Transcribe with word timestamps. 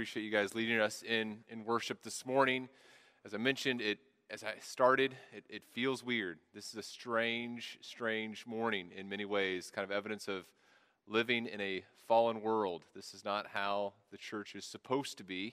appreciate 0.00 0.22
you 0.22 0.30
guys 0.30 0.54
leading 0.54 0.80
us 0.80 1.02
in, 1.02 1.40
in 1.50 1.62
worship 1.62 2.02
this 2.02 2.24
morning. 2.24 2.70
As 3.26 3.34
I 3.34 3.36
mentioned, 3.36 3.82
it 3.82 3.98
as 4.30 4.42
I 4.42 4.54
started, 4.62 5.14
it, 5.30 5.44
it 5.50 5.62
feels 5.74 6.02
weird. 6.02 6.38
This 6.54 6.70
is 6.70 6.76
a 6.76 6.82
strange, 6.82 7.76
strange 7.82 8.46
morning 8.46 8.88
in 8.96 9.10
many 9.10 9.26
ways, 9.26 9.70
kind 9.70 9.84
of 9.84 9.90
evidence 9.90 10.26
of 10.26 10.44
living 11.06 11.44
in 11.44 11.60
a 11.60 11.84
fallen 12.08 12.40
world. 12.40 12.84
This 12.94 13.12
is 13.12 13.26
not 13.26 13.48
how 13.52 13.92
the 14.10 14.16
church 14.16 14.54
is 14.54 14.64
supposed 14.64 15.18
to 15.18 15.22
be. 15.22 15.52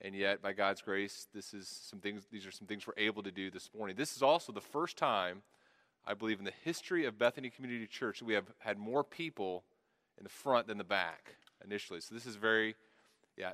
And 0.00 0.14
yet, 0.14 0.40
by 0.40 0.54
God's 0.54 0.80
grace, 0.80 1.26
this 1.34 1.52
is 1.52 1.68
some 1.68 1.98
things, 1.98 2.22
these 2.32 2.46
are 2.46 2.50
some 2.50 2.66
things 2.66 2.86
we're 2.86 2.94
able 2.96 3.22
to 3.22 3.30
do 3.30 3.50
this 3.50 3.68
morning. 3.76 3.94
This 3.94 4.16
is 4.16 4.22
also 4.22 4.52
the 4.52 4.62
first 4.62 4.96
time, 4.96 5.42
I 6.06 6.14
believe, 6.14 6.38
in 6.38 6.46
the 6.46 6.52
history 6.64 7.04
of 7.04 7.18
Bethany 7.18 7.50
Community 7.50 7.86
Church 7.86 8.20
that 8.20 8.24
we 8.24 8.32
have 8.32 8.46
had 8.60 8.78
more 8.78 9.04
people 9.04 9.64
in 10.16 10.24
the 10.24 10.30
front 10.30 10.66
than 10.66 10.78
the 10.78 10.82
back 10.82 11.34
initially. 11.62 12.00
So 12.00 12.14
this 12.14 12.24
is 12.24 12.36
very, 12.36 12.74
yeah, 13.36 13.52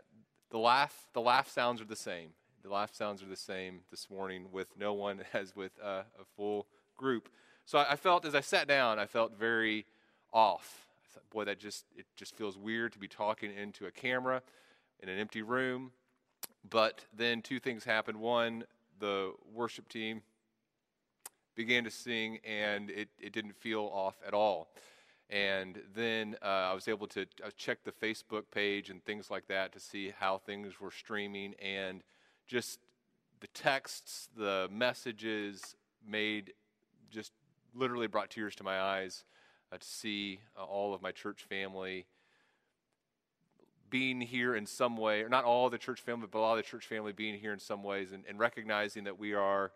the 0.50 0.58
laugh, 0.58 1.06
the 1.12 1.20
laugh 1.20 1.48
sounds 1.48 1.80
are 1.80 1.86
the 1.86 1.96
same. 1.96 2.30
The 2.62 2.70
laugh 2.70 2.94
sounds 2.94 3.22
are 3.22 3.26
the 3.26 3.36
same 3.36 3.80
this 3.90 4.10
morning 4.10 4.46
with 4.52 4.68
no 4.78 4.94
one 4.94 5.20
as 5.32 5.54
with 5.54 5.72
uh, 5.82 6.02
a 6.20 6.24
full 6.36 6.66
group. 6.96 7.28
So 7.66 7.78
I, 7.78 7.92
I 7.92 7.96
felt 7.96 8.24
as 8.24 8.34
I 8.34 8.40
sat 8.40 8.66
down, 8.66 8.98
I 8.98 9.06
felt 9.06 9.38
very 9.38 9.86
off. 10.32 10.86
I 11.04 11.14
thought, 11.14 11.30
boy, 11.30 11.44
that 11.44 11.58
just 11.58 11.84
it 11.96 12.06
just 12.16 12.34
feels 12.34 12.56
weird 12.56 12.92
to 12.92 12.98
be 12.98 13.08
talking 13.08 13.52
into 13.54 13.86
a 13.86 13.90
camera 13.90 14.42
in 15.00 15.08
an 15.08 15.18
empty 15.18 15.42
room. 15.42 15.92
But 16.68 17.04
then 17.16 17.40
two 17.42 17.60
things 17.60 17.84
happened. 17.84 18.18
One, 18.18 18.64
the 18.98 19.32
worship 19.54 19.88
team 19.88 20.22
began 21.54 21.84
to 21.84 21.90
sing, 21.90 22.38
and 22.44 22.90
it, 22.90 23.08
it 23.18 23.32
didn't 23.32 23.56
feel 23.56 23.90
off 23.92 24.16
at 24.26 24.34
all. 24.34 24.68
And 25.30 25.82
then 25.94 26.36
uh, 26.42 26.70
I 26.70 26.72
was 26.72 26.88
able 26.88 27.06
to 27.08 27.22
uh, 27.44 27.50
check 27.56 27.84
the 27.84 27.92
Facebook 27.92 28.44
page 28.50 28.88
and 28.88 29.04
things 29.04 29.30
like 29.30 29.46
that 29.48 29.72
to 29.72 29.80
see 29.80 30.12
how 30.18 30.38
things 30.38 30.80
were 30.80 30.90
streaming. 30.90 31.54
And 31.62 32.02
just 32.46 32.78
the 33.40 33.48
texts, 33.48 34.28
the 34.36 34.68
messages 34.70 35.76
made 36.06 36.54
just 37.10 37.32
literally 37.74 38.06
brought 38.06 38.30
tears 38.30 38.54
to 38.56 38.64
my 38.64 38.80
eyes 38.80 39.24
uh, 39.70 39.76
to 39.76 39.86
see 39.86 40.40
uh, 40.58 40.64
all 40.64 40.94
of 40.94 41.02
my 41.02 41.12
church 41.12 41.44
family 41.44 42.06
being 43.90 44.20
here 44.20 44.54
in 44.54 44.66
some 44.66 44.96
way, 44.96 45.22
or 45.22 45.28
not 45.28 45.44
all 45.44 45.70
the 45.70 45.78
church 45.78 46.00
family, 46.00 46.26
but 46.30 46.38
a 46.38 46.40
lot 46.40 46.52
of 46.52 46.58
the 46.58 46.62
church 46.62 46.86
family 46.86 47.12
being 47.12 47.38
here 47.38 47.52
in 47.52 47.58
some 47.58 47.82
ways, 47.82 48.12
and, 48.12 48.24
and 48.28 48.38
recognizing 48.38 49.04
that 49.04 49.18
we 49.18 49.34
are, 49.34 49.72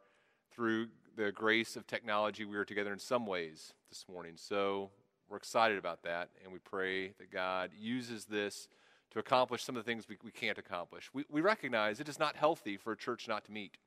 through 0.55 0.89
the 1.17 1.33
grace 1.33 1.77
of 1.77 1.87
technology, 1.87 2.45
we 2.45 2.57
are 2.57 2.65
together 2.65 2.93
in 2.93 2.99
some 2.99 3.27
ways 3.27 3.73
this 3.89 4.05
morning. 4.11 4.33
So 4.37 4.91
we're 5.33 5.39
excited 5.39 5.79
about 5.79 6.03
that, 6.03 6.29
and 6.45 6.53
we 6.53 6.59
pray 6.59 7.15
that 7.19 7.33
God 7.33 7.71
uses 7.81 8.27
this 8.27 8.69
to 9.13 9.19
accomplish 9.19 9.65
some 9.65 9.77
of 9.77 9.83
the 9.83 9.91
things 9.91 10.07
we, 10.07 10.19
we 10.23 10.31
can't 10.31 10.59
accomplish. 10.59 11.09
We, 11.15 11.25
we 11.31 11.41
recognize 11.41 12.01
it 12.01 12.09
is 12.09 12.19
not 12.19 12.37
healthy 12.37 12.77
for 12.77 12.93
a 12.93 12.97
church 12.97 13.29
not 13.29 13.47
to 13.47 13.53
meet. 13.53 13.79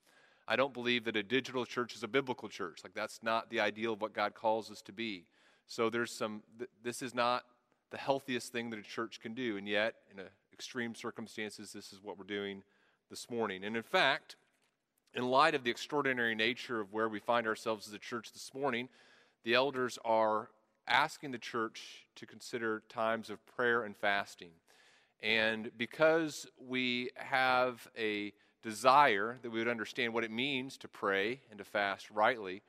I 0.48 0.56
don't 0.56 0.74
believe 0.74 1.06
that 1.06 1.16
a 1.16 1.22
digital 1.22 1.64
church 1.64 1.94
is 1.96 2.02
a 2.02 2.08
biblical 2.08 2.50
church. 2.50 2.80
Like, 2.84 2.96
that's 2.96 3.22
not 3.22 3.52
the 3.52 3.60
ideal 3.60 3.94
of 3.94 4.02
what 4.02 4.14
God 4.14 4.34
calls 4.34 4.72
us 4.72 4.82
to 4.84 4.92
be. 4.92 5.26
So, 5.68 5.92
there's 5.92 6.12
some, 6.12 6.42
th- 6.58 6.70
this 6.84 7.04
is 7.04 7.14
not 7.14 7.44
the 7.92 7.98
healthiest 7.98 8.52
thing 8.52 8.72
that 8.72 8.80
a 8.80 8.84
church 8.84 9.20
can 9.20 9.36
do. 9.36 9.58
And 9.58 9.68
yet, 9.68 9.96
in 10.12 10.24
extreme 10.52 10.96
circumstances, 10.96 11.72
this 11.72 11.94
is 11.94 12.02
what 12.02 12.18
we're 12.18 12.26
doing 12.26 12.64
this 13.12 13.30
morning. 13.30 13.64
And 13.64 13.78
in 13.78 13.84
fact, 13.84 14.36
in 15.14 15.30
light 15.30 15.54
of 15.54 15.64
the 15.64 15.70
extraordinary 15.70 16.34
nature 16.34 16.82
of 16.82 16.92
where 16.92 17.08
we 17.08 17.20
find 17.20 17.46
ourselves 17.46 17.88
as 17.88 17.94
a 17.94 18.00
church 18.00 18.34
this 18.34 18.52
morning, 18.52 18.90
the 19.44 19.54
elders 19.54 20.00
are 20.04 20.50
asking 20.88 21.32
the 21.32 21.38
church 21.38 22.06
to 22.16 22.26
consider 22.26 22.84
times 22.90 23.30
of 23.30 23.46
prayer 23.46 23.84
and 23.84 23.96
fasting. 23.96 24.52
And 25.22 25.72
because 25.78 26.48
we 26.58 27.10
have 27.16 27.88
a 27.98 28.34
desire 28.62 29.38
that 29.42 29.50
we 29.50 29.60
would 29.60 29.68
understand 29.68 30.14
what 30.14 30.24
it 30.24 30.32
means 30.32 30.78
to 30.78 30.88
pray 30.88 31.42
and 31.50 31.58
to 31.60 31.64
fast 31.64 32.10
rightly, 32.12 32.62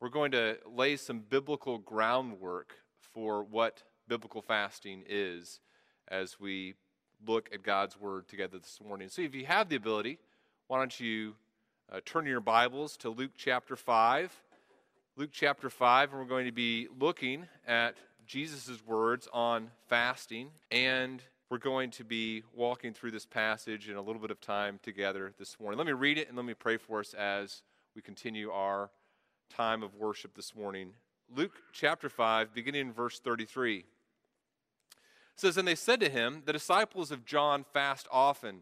we're 0.00 0.08
going 0.08 0.32
to 0.32 0.56
lay 0.66 0.96
some 0.96 1.20
biblical 1.20 1.78
groundwork 1.78 2.74
for 3.00 3.44
what 3.44 3.82
biblical 4.08 4.42
fasting 4.42 5.04
is 5.08 5.60
as 6.08 6.40
we 6.40 6.74
look 7.26 7.48
at 7.52 7.62
God's 7.62 7.98
Word 7.98 8.28
together 8.28 8.58
this 8.58 8.80
morning. 8.84 9.08
So 9.08 9.22
if 9.22 9.34
you 9.34 9.46
have 9.46 9.68
the 9.68 9.76
ability, 9.76 10.18
why 10.66 10.78
don't 10.78 10.98
you 10.98 11.34
uh, 11.92 12.00
turn 12.04 12.26
your 12.26 12.40
Bibles 12.40 12.96
to 12.98 13.10
Luke 13.10 13.32
chapter 13.36 13.76
5. 13.76 14.32
Luke 15.14 15.28
chapter 15.30 15.68
5, 15.68 16.12
and 16.12 16.18
we're 16.18 16.26
going 16.26 16.46
to 16.46 16.52
be 16.52 16.88
looking 16.98 17.46
at 17.66 17.96
Jesus' 18.26 18.80
words 18.86 19.28
on 19.30 19.70
fasting 19.86 20.48
and 20.70 21.22
we're 21.50 21.58
going 21.58 21.90
to 21.90 22.02
be 22.02 22.44
walking 22.54 22.94
through 22.94 23.10
this 23.10 23.26
passage 23.26 23.90
in 23.90 23.96
a 23.96 24.00
little 24.00 24.22
bit 24.22 24.30
of 24.30 24.40
time 24.40 24.80
together 24.82 25.34
this 25.38 25.60
morning. 25.60 25.76
Let 25.76 25.86
me 25.86 25.92
read 25.92 26.16
it 26.16 26.28
and 26.28 26.36
let 26.38 26.46
me 26.46 26.54
pray 26.54 26.78
for 26.78 27.00
us 27.00 27.12
as 27.12 27.60
we 27.94 28.00
continue 28.00 28.50
our 28.50 28.88
time 29.54 29.82
of 29.82 29.94
worship 29.96 30.34
this 30.34 30.54
morning. 30.54 30.94
Luke 31.36 31.60
chapter 31.74 32.08
5, 32.08 32.54
beginning 32.54 32.80
in 32.80 32.92
verse 32.94 33.18
33. 33.18 33.84
says, 35.36 35.58
And 35.58 35.68
they 35.68 35.74
said 35.74 36.00
to 36.00 36.08
him, 36.08 36.42
The 36.46 36.54
disciples 36.54 37.10
of 37.10 37.26
John 37.26 37.66
fast 37.70 38.08
often 38.10 38.60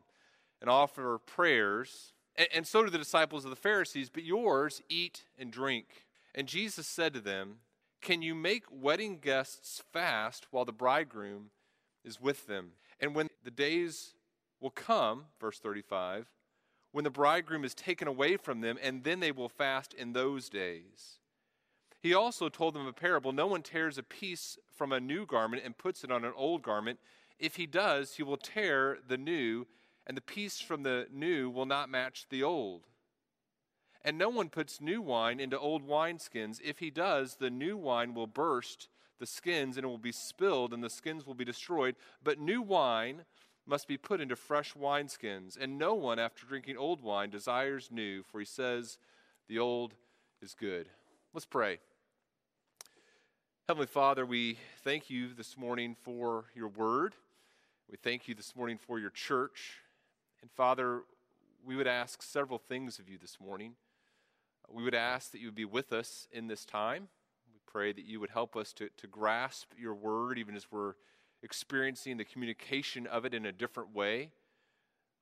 and 0.60 0.68
offer 0.68 1.20
prayers, 1.24 2.12
and, 2.34 2.48
and 2.52 2.66
so 2.66 2.82
do 2.82 2.90
the 2.90 2.98
disciples 2.98 3.44
of 3.44 3.50
the 3.50 3.56
Pharisees, 3.56 4.10
but 4.10 4.24
yours 4.24 4.82
eat 4.88 5.22
and 5.38 5.52
drink. 5.52 5.86
And 6.34 6.46
Jesus 6.46 6.86
said 6.86 7.14
to 7.14 7.20
them, 7.20 7.56
Can 8.00 8.22
you 8.22 8.34
make 8.34 8.64
wedding 8.70 9.18
guests 9.18 9.82
fast 9.92 10.46
while 10.50 10.64
the 10.64 10.72
bridegroom 10.72 11.50
is 12.04 12.20
with 12.20 12.46
them. 12.46 12.72
And 12.98 13.14
when 13.14 13.28
the 13.44 13.50
days 13.50 14.14
will 14.60 14.70
come, 14.70 15.26
verse 15.40 15.58
35, 15.58 16.26
when 16.92 17.04
the 17.04 17.10
bridegroom 17.10 17.64
is 17.64 17.74
taken 17.74 18.08
away 18.08 18.36
from 18.36 18.60
them, 18.60 18.78
and 18.82 19.04
then 19.04 19.20
they 19.20 19.32
will 19.32 19.48
fast 19.48 19.94
in 19.94 20.12
those 20.12 20.48
days. 20.48 21.18
He 22.02 22.14
also 22.14 22.48
told 22.48 22.74
them 22.74 22.86
a 22.86 22.92
parable 22.92 23.32
No 23.32 23.46
one 23.46 23.62
tears 23.62 23.98
a 23.98 24.02
piece 24.02 24.58
from 24.74 24.92
a 24.92 25.00
new 25.00 25.26
garment 25.26 25.62
and 25.64 25.76
puts 25.76 26.02
it 26.02 26.10
on 26.10 26.24
an 26.24 26.32
old 26.34 26.62
garment. 26.62 26.98
If 27.38 27.56
he 27.56 27.66
does, 27.66 28.14
he 28.14 28.22
will 28.22 28.36
tear 28.36 28.98
the 29.06 29.18
new, 29.18 29.66
and 30.06 30.16
the 30.16 30.22
piece 30.22 30.60
from 30.60 30.82
the 30.82 31.06
new 31.12 31.48
will 31.48 31.66
not 31.66 31.90
match 31.90 32.26
the 32.28 32.42
old. 32.42 32.86
And 34.04 34.16
no 34.16 34.28
one 34.28 34.48
puts 34.48 34.80
new 34.80 35.02
wine 35.02 35.40
into 35.40 35.58
old 35.58 35.86
wineskins. 35.86 36.60
If 36.64 36.78
he 36.78 36.90
does, 36.90 37.36
the 37.36 37.50
new 37.50 37.76
wine 37.76 38.14
will 38.14 38.26
burst 38.26 38.88
the 39.18 39.26
skins, 39.26 39.76
and 39.76 39.84
it 39.84 39.88
will 39.88 39.98
be 39.98 40.12
spilled, 40.12 40.72
and 40.72 40.82
the 40.82 40.88
skins 40.88 41.26
will 41.26 41.34
be 41.34 41.44
destroyed. 41.44 41.94
But 42.24 42.38
new 42.38 42.62
wine 42.62 43.24
must 43.66 43.86
be 43.86 43.98
put 43.98 44.20
into 44.20 44.36
fresh 44.36 44.72
wineskins. 44.74 45.58
And 45.60 45.78
no 45.78 45.94
one, 45.94 46.18
after 46.18 46.46
drinking 46.46 46.78
old 46.78 47.02
wine, 47.02 47.30
desires 47.30 47.90
new, 47.92 48.22
for 48.22 48.40
he 48.40 48.46
says, 48.46 48.98
The 49.48 49.58
old 49.58 49.94
is 50.40 50.54
good. 50.54 50.88
Let's 51.34 51.46
pray. 51.46 51.78
Heavenly 53.68 53.86
Father, 53.86 54.26
we 54.26 54.58
thank 54.82 55.10
you 55.10 55.34
this 55.34 55.56
morning 55.56 55.94
for 56.02 56.46
your 56.54 56.68
word. 56.68 57.14
We 57.90 57.96
thank 57.96 58.26
you 58.26 58.34
this 58.34 58.56
morning 58.56 58.78
for 58.78 58.98
your 58.98 59.10
church. 59.10 59.82
And 60.42 60.50
Father, 60.50 61.02
we 61.64 61.76
would 61.76 61.86
ask 61.86 62.22
several 62.22 62.58
things 62.58 62.98
of 62.98 63.08
you 63.08 63.18
this 63.18 63.38
morning. 63.40 63.74
We 64.72 64.84
would 64.84 64.94
ask 64.94 65.32
that 65.32 65.40
you 65.40 65.48
would 65.48 65.54
be 65.54 65.64
with 65.64 65.92
us 65.92 66.28
in 66.30 66.46
this 66.46 66.64
time 66.64 67.08
We 67.52 67.60
pray 67.66 67.92
that 67.92 68.04
you 68.04 68.20
would 68.20 68.30
help 68.30 68.56
us 68.56 68.72
to, 68.74 68.88
to 68.98 69.06
grasp 69.06 69.72
your 69.78 69.94
word 69.94 70.38
even 70.38 70.54
as 70.54 70.66
we're 70.70 70.94
experiencing 71.42 72.16
the 72.16 72.24
communication 72.24 73.06
of 73.06 73.24
it 73.24 73.34
in 73.34 73.46
a 73.46 73.52
different 73.52 73.94
way. 73.94 74.30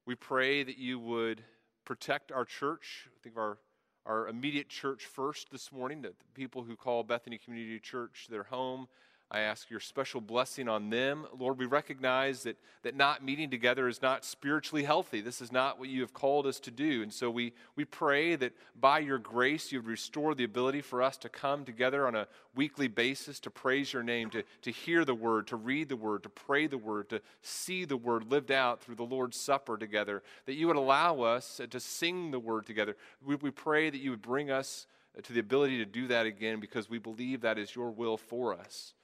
We 0.06 0.14
pray 0.14 0.62
that 0.64 0.78
you 0.78 0.98
would 0.98 1.42
protect 1.84 2.32
our 2.32 2.44
church. 2.44 3.08
Think 3.22 3.36
of 3.36 3.38
our, 3.38 3.58
our 4.04 4.28
immediate 4.28 4.68
church 4.68 5.06
first 5.06 5.50
this 5.50 5.72
morning, 5.72 6.02
that 6.02 6.18
the 6.18 6.24
people 6.34 6.64
who 6.64 6.76
call 6.76 7.02
Bethany 7.02 7.38
Community 7.38 7.78
Church 7.78 8.26
their 8.30 8.44
home 8.44 8.88
I 9.30 9.40
ask 9.40 9.68
your 9.68 9.80
special 9.80 10.22
blessing 10.22 10.70
on 10.70 10.88
them. 10.88 11.26
Lord, 11.38 11.58
we 11.58 11.66
recognize 11.66 12.44
that, 12.44 12.56
that 12.82 12.96
not 12.96 13.22
meeting 13.22 13.50
together 13.50 13.86
is 13.86 14.00
not 14.00 14.24
spiritually 14.24 14.84
healthy. 14.84 15.20
This 15.20 15.42
is 15.42 15.52
not 15.52 15.78
what 15.78 15.90
you 15.90 16.00
have 16.00 16.14
called 16.14 16.46
us 16.46 16.58
to 16.60 16.70
do. 16.70 17.02
And 17.02 17.12
so 17.12 17.30
we, 17.30 17.52
we 17.76 17.84
pray 17.84 18.36
that 18.36 18.54
by 18.80 19.00
your 19.00 19.18
grace, 19.18 19.70
you 19.70 19.80
would 19.80 19.86
restore 19.86 20.34
the 20.34 20.44
ability 20.44 20.80
for 20.80 21.02
us 21.02 21.18
to 21.18 21.28
come 21.28 21.66
together 21.66 22.06
on 22.06 22.14
a 22.14 22.26
weekly 22.54 22.88
basis 22.88 23.38
to 23.40 23.50
praise 23.50 23.92
your 23.92 24.02
name, 24.02 24.30
to, 24.30 24.42
to 24.62 24.70
hear 24.70 25.04
the 25.04 25.14
word, 25.14 25.46
to 25.48 25.56
read 25.56 25.90
the 25.90 25.96
word, 25.96 26.22
to 26.22 26.30
pray 26.30 26.66
the 26.66 26.78
word, 26.78 27.10
to 27.10 27.20
see 27.42 27.84
the 27.84 27.98
word 27.98 28.30
lived 28.30 28.50
out 28.50 28.80
through 28.80 28.94
the 28.94 29.02
Lord's 29.02 29.38
Supper 29.38 29.76
together, 29.76 30.22
that 30.46 30.54
you 30.54 30.68
would 30.68 30.76
allow 30.76 31.20
us 31.20 31.60
uh, 31.60 31.66
to 31.66 31.80
sing 31.80 32.30
the 32.30 32.40
word 32.40 32.64
together. 32.64 32.96
We, 33.22 33.34
we 33.34 33.50
pray 33.50 33.90
that 33.90 34.00
you 34.00 34.10
would 34.10 34.22
bring 34.22 34.50
us 34.50 34.86
uh, 35.16 35.20
to 35.20 35.34
the 35.34 35.40
ability 35.40 35.76
to 35.78 35.84
do 35.84 36.06
that 36.06 36.24
again 36.24 36.60
because 36.60 36.88
we 36.88 36.98
believe 36.98 37.42
that 37.42 37.58
is 37.58 37.76
your 37.76 37.90
will 37.90 38.16
for 38.16 38.54
us. 38.58 38.94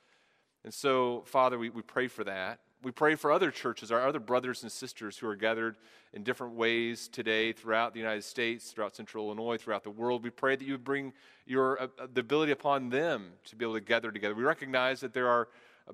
And 0.65 0.73
so, 0.73 1.23
Father, 1.27 1.59
we, 1.59 1.69
we 1.71 1.83
pray 1.83 2.09
for 2.09 2.25
that. 2.25 2.61
We 2.83 2.91
pray 2.91 3.15
for 3.15 3.33
other 3.33 3.51
churches, 3.51 3.91
our 3.91 4.07
other 4.07 4.19
brothers 4.19 4.63
and 4.63 4.71
sisters 4.71 5.17
who 5.17 5.27
are 5.27 5.37
gathered 5.37 5.77
in 6.13 6.23
different 6.23 6.55
ways 6.55 7.09
today 7.09 7.53
throughout 7.53 7.95
the 7.95 8.01
United 8.01 8.25
States, 8.25 8.71
throughout 8.71 8.95
Central 8.95 9.27
Illinois, 9.27 9.57
throughout 9.57 9.85
the 9.85 9.91
world. 9.91 10.23
We 10.23 10.31
pray 10.31 10.57
that 10.57 10.65
you 10.65 10.73
would 10.73 10.85
bring 10.85 11.13
your 11.47 11.81
uh, 11.81 11.87
uh 11.99 12.07
the 12.13 12.21
ability 12.21 12.53
upon 12.53 12.91
them 12.91 13.33
to 13.47 13.57
be 13.57 13.65
able 13.65 13.75
to 13.75 13.81
gather 13.81 14.11
together. 14.11 14.35
We 14.35 14.45
recognize 14.45 15.01
that 15.01 15.15
there 15.15 15.29
are 15.29 15.49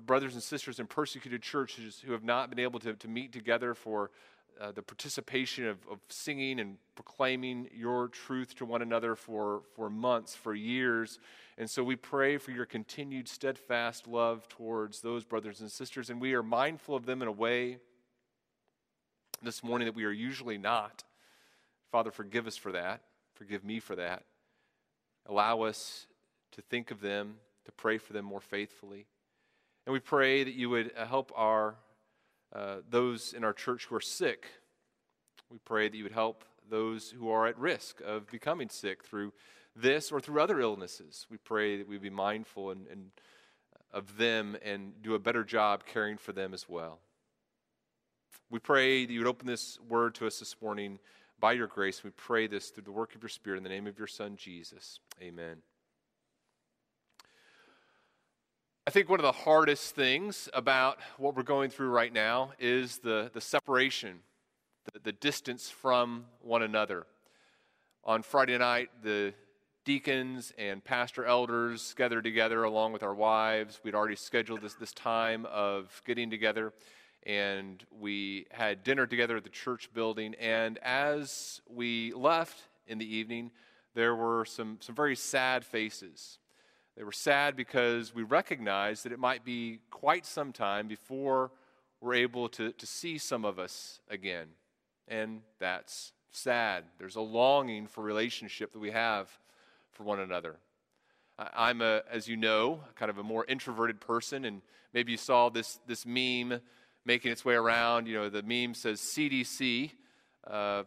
brothers 0.05 0.33
and 0.33 0.43
sisters 0.43 0.79
in 0.79 0.87
persecuted 0.87 1.41
churches 1.41 2.01
who 2.05 2.11
have 2.13 2.23
not 2.23 2.49
been 2.49 2.59
able 2.59 2.79
to, 2.81 2.93
to 2.93 3.07
meet 3.07 3.31
together 3.31 3.73
for 3.73 4.11
uh, 4.59 4.71
the 4.71 4.81
participation 4.81 5.67
of, 5.67 5.77
of 5.89 5.99
singing 6.09 6.59
and 6.59 6.77
proclaiming 6.95 7.69
your 7.73 8.07
truth 8.07 8.55
to 8.55 8.65
one 8.65 8.81
another 8.81 9.15
for, 9.15 9.61
for 9.75 9.89
months, 9.89 10.35
for 10.35 10.53
years. 10.53 11.19
And 11.57 11.69
so 11.69 11.83
we 11.83 11.95
pray 11.95 12.37
for 12.37 12.51
your 12.51 12.65
continued 12.65 13.27
steadfast 13.27 14.07
love 14.07 14.47
towards 14.49 15.01
those 15.01 15.23
brothers 15.23 15.61
and 15.61 15.71
sisters, 15.71 16.09
and 16.09 16.19
we 16.19 16.33
are 16.33 16.43
mindful 16.43 16.95
of 16.95 17.05
them 17.05 17.21
in 17.21 17.27
a 17.27 17.31
way 17.31 17.77
this 19.41 19.63
morning 19.63 19.85
that 19.85 19.95
we 19.95 20.05
are 20.05 20.11
usually 20.11 20.57
not. 20.57 21.03
Father, 21.91 22.11
forgive 22.11 22.47
us 22.47 22.57
for 22.57 22.71
that. 22.71 23.01
Forgive 23.35 23.63
me 23.63 23.79
for 23.79 23.95
that. 23.95 24.23
Allow 25.27 25.61
us 25.63 26.07
to 26.51 26.61
think 26.61 26.91
of 26.91 27.01
them, 27.01 27.35
to 27.65 27.71
pray 27.71 27.97
for 27.97 28.13
them 28.13 28.25
more 28.25 28.41
faithfully. 28.41 29.05
And 29.85 29.93
we 29.93 29.99
pray 29.99 30.43
that 30.43 30.53
you 30.53 30.69
would 30.69 30.91
uh, 30.95 31.05
help 31.05 31.31
our 31.35 31.75
uh, 32.53 32.77
those 32.89 33.33
in 33.33 33.43
our 33.43 33.53
church 33.53 33.85
who 33.85 33.95
are 33.95 34.01
sick. 34.01 34.45
We 35.49 35.57
pray 35.63 35.89
that 35.89 35.97
you 35.97 36.03
would 36.03 36.11
help 36.11 36.43
those 36.69 37.11
who 37.11 37.29
are 37.29 37.47
at 37.47 37.57
risk 37.57 38.01
of 38.01 38.29
becoming 38.31 38.69
sick 38.69 39.03
through 39.03 39.33
this 39.75 40.11
or 40.11 40.19
through 40.19 40.41
other 40.41 40.59
illnesses. 40.59 41.27
We 41.29 41.37
pray 41.37 41.77
that 41.77 41.87
we 41.87 41.97
be 41.97 42.09
mindful 42.09 42.71
and, 42.71 42.87
and 42.87 43.11
of 43.93 44.17
them 44.17 44.57
and 44.63 45.01
do 45.01 45.15
a 45.15 45.19
better 45.19 45.43
job 45.43 45.83
caring 45.85 46.17
for 46.17 46.31
them 46.31 46.53
as 46.53 46.67
well. 46.67 46.99
We 48.49 48.59
pray 48.59 49.05
that 49.05 49.11
you 49.11 49.19
would 49.19 49.27
open 49.27 49.47
this 49.47 49.79
word 49.87 50.15
to 50.15 50.27
us 50.27 50.39
this 50.39 50.55
morning 50.61 50.99
by 51.39 51.53
your 51.53 51.67
grace. 51.67 52.03
We 52.03 52.11
pray 52.11 52.47
this 52.47 52.69
through 52.69 52.83
the 52.83 52.91
work 52.91 53.15
of 53.15 53.23
your 53.23 53.29
Spirit 53.29 53.57
in 53.57 53.63
the 53.63 53.69
name 53.69 53.87
of 53.87 53.97
your 53.97 54.07
Son, 54.07 54.35
Jesus. 54.35 54.99
Amen. 55.21 55.61
I 58.87 58.89
think 58.89 59.09
one 59.09 59.19
of 59.19 59.23
the 59.23 59.31
hardest 59.31 59.93
things 59.93 60.49
about 60.55 60.97
what 61.19 61.35
we're 61.35 61.43
going 61.43 61.69
through 61.69 61.89
right 61.89 62.11
now 62.11 62.53
is 62.57 62.97
the, 62.97 63.29
the 63.31 63.39
separation, 63.39 64.21
the, 64.91 64.99
the 64.99 65.11
distance 65.11 65.69
from 65.69 66.25
one 66.41 66.63
another. 66.63 67.05
On 68.03 68.23
Friday 68.23 68.57
night, 68.57 68.89
the 69.03 69.35
deacons 69.85 70.51
and 70.57 70.83
pastor 70.83 71.25
elders 71.25 71.93
gathered 71.95 72.23
together 72.23 72.63
along 72.63 72.91
with 72.91 73.03
our 73.03 73.13
wives. 73.13 73.79
We'd 73.83 73.93
already 73.93 74.15
scheduled 74.15 74.61
this, 74.61 74.73
this 74.73 74.93
time 74.93 75.45
of 75.45 76.01
getting 76.07 76.31
together, 76.31 76.73
and 77.21 77.85
we 77.91 78.47
had 78.49 78.83
dinner 78.83 79.05
together 79.05 79.37
at 79.37 79.43
the 79.43 79.51
church 79.51 79.93
building. 79.93 80.33
And 80.39 80.79
as 80.79 81.61
we 81.69 82.13
left 82.13 82.63
in 82.87 82.97
the 82.97 83.15
evening, 83.15 83.51
there 83.93 84.15
were 84.15 84.43
some, 84.43 84.79
some 84.81 84.95
very 84.95 85.15
sad 85.15 85.63
faces 85.63 86.39
they 86.97 87.03
were 87.03 87.11
sad 87.11 87.55
because 87.55 88.13
we 88.13 88.23
recognized 88.23 89.05
that 89.05 89.11
it 89.11 89.19
might 89.19 89.45
be 89.45 89.79
quite 89.89 90.25
some 90.25 90.51
time 90.51 90.87
before 90.87 91.51
we're 92.01 92.15
able 92.15 92.49
to, 92.49 92.71
to 92.73 92.85
see 92.85 93.17
some 93.17 93.45
of 93.45 93.59
us 93.59 93.99
again. 94.09 94.47
And 95.07 95.41
that's 95.59 96.13
sad. 96.31 96.83
There's 96.97 97.15
a 97.15 97.21
longing 97.21 97.87
for 97.87 98.03
relationship 98.03 98.71
that 98.73 98.79
we 98.79 98.91
have 98.91 99.29
for 99.91 100.03
one 100.03 100.19
another. 100.19 100.57
I'm 101.37 101.81
a, 101.81 102.03
as 102.09 102.27
you 102.27 102.37
know, 102.37 102.81
kind 102.95 103.09
of 103.09 103.17
a 103.17 103.23
more 103.23 103.45
introverted 103.47 103.99
person, 103.99 104.45
and 104.45 104.61
maybe 104.93 105.11
you 105.11 105.17
saw 105.17 105.49
this 105.49 105.79
this 105.87 106.05
meme 106.05 106.61
making 107.05 107.31
its 107.31 107.43
way 107.43 107.55
around. 107.55 108.07
You 108.07 108.15
know, 108.15 108.29
the 108.29 108.43
meme 108.43 108.73
says 108.73 108.99
CDC. 108.99 109.91
Uh, 110.45 110.83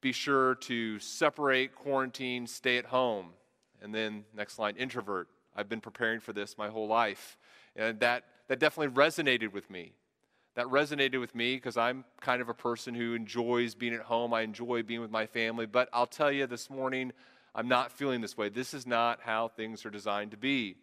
be 0.00 0.12
sure 0.12 0.54
to 0.56 0.98
separate, 0.98 1.74
quarantine, 1.74 2.46
stay 2.46 2.78
at 2.78 2.86
home. 2.86 3.30
And 3.82 3.94
then 3.94 4.24
next 4.34 4.58
line, 4.58 4.76
introvert. 4.76 5.28
I've 5.56 5.68
been 5.68 5.80
preparing 5.80 6.20
for 6.20 6.32
this 6.32 6.56
my 6.56 6.68
whole 6.68 6.86
life. 6.86 7.36
And 7.76 8.00
that, 8.00 8.24
that 8.48 8.58
definitely 8.58 8.94
resonated 8.94 9.52
with 9.52 9.70
me. 9.70 9.92
That 10.54 10.66
resonated 10.66 11.20
with 11.20 11.34
me 11.34 11.54
because 11.54 11.76
I'm 11.76 12.04
kind 12.20 12.42
of 12.42 12.48
a 12.48 12.54
person 12.54 12.94
who 12.94 13.14
enjoys 13.14 13.74
being 13.74 13.94
at 13.94 14.02
home. 14.02 14.34
I 14.34 14.42
enjoy 14.42 14.82
being 14.82 15.00
with 15.00 15.10
my 15.10 15.26
family. 15.26 15.66
But 15.66 15.88
I'll 15.92 16.06
tell 16.06 16.32
you 16.32 16.46
this 16.46 16.68
morning, 16.68 17.12
I'm 17.54 17.68
not 17.68 17.92
feeling 17.92 18.20
this 18.20 18.36
way. 18.36 18.48
This 18.48 18.74
is 18.74 18.86
not 18.86 19.20
how 19.22 19.48
things 19.48 19.84
are 19.86 19.90
designed 19.90 20.32
to 20.32 20.36
be. 20.36 20.76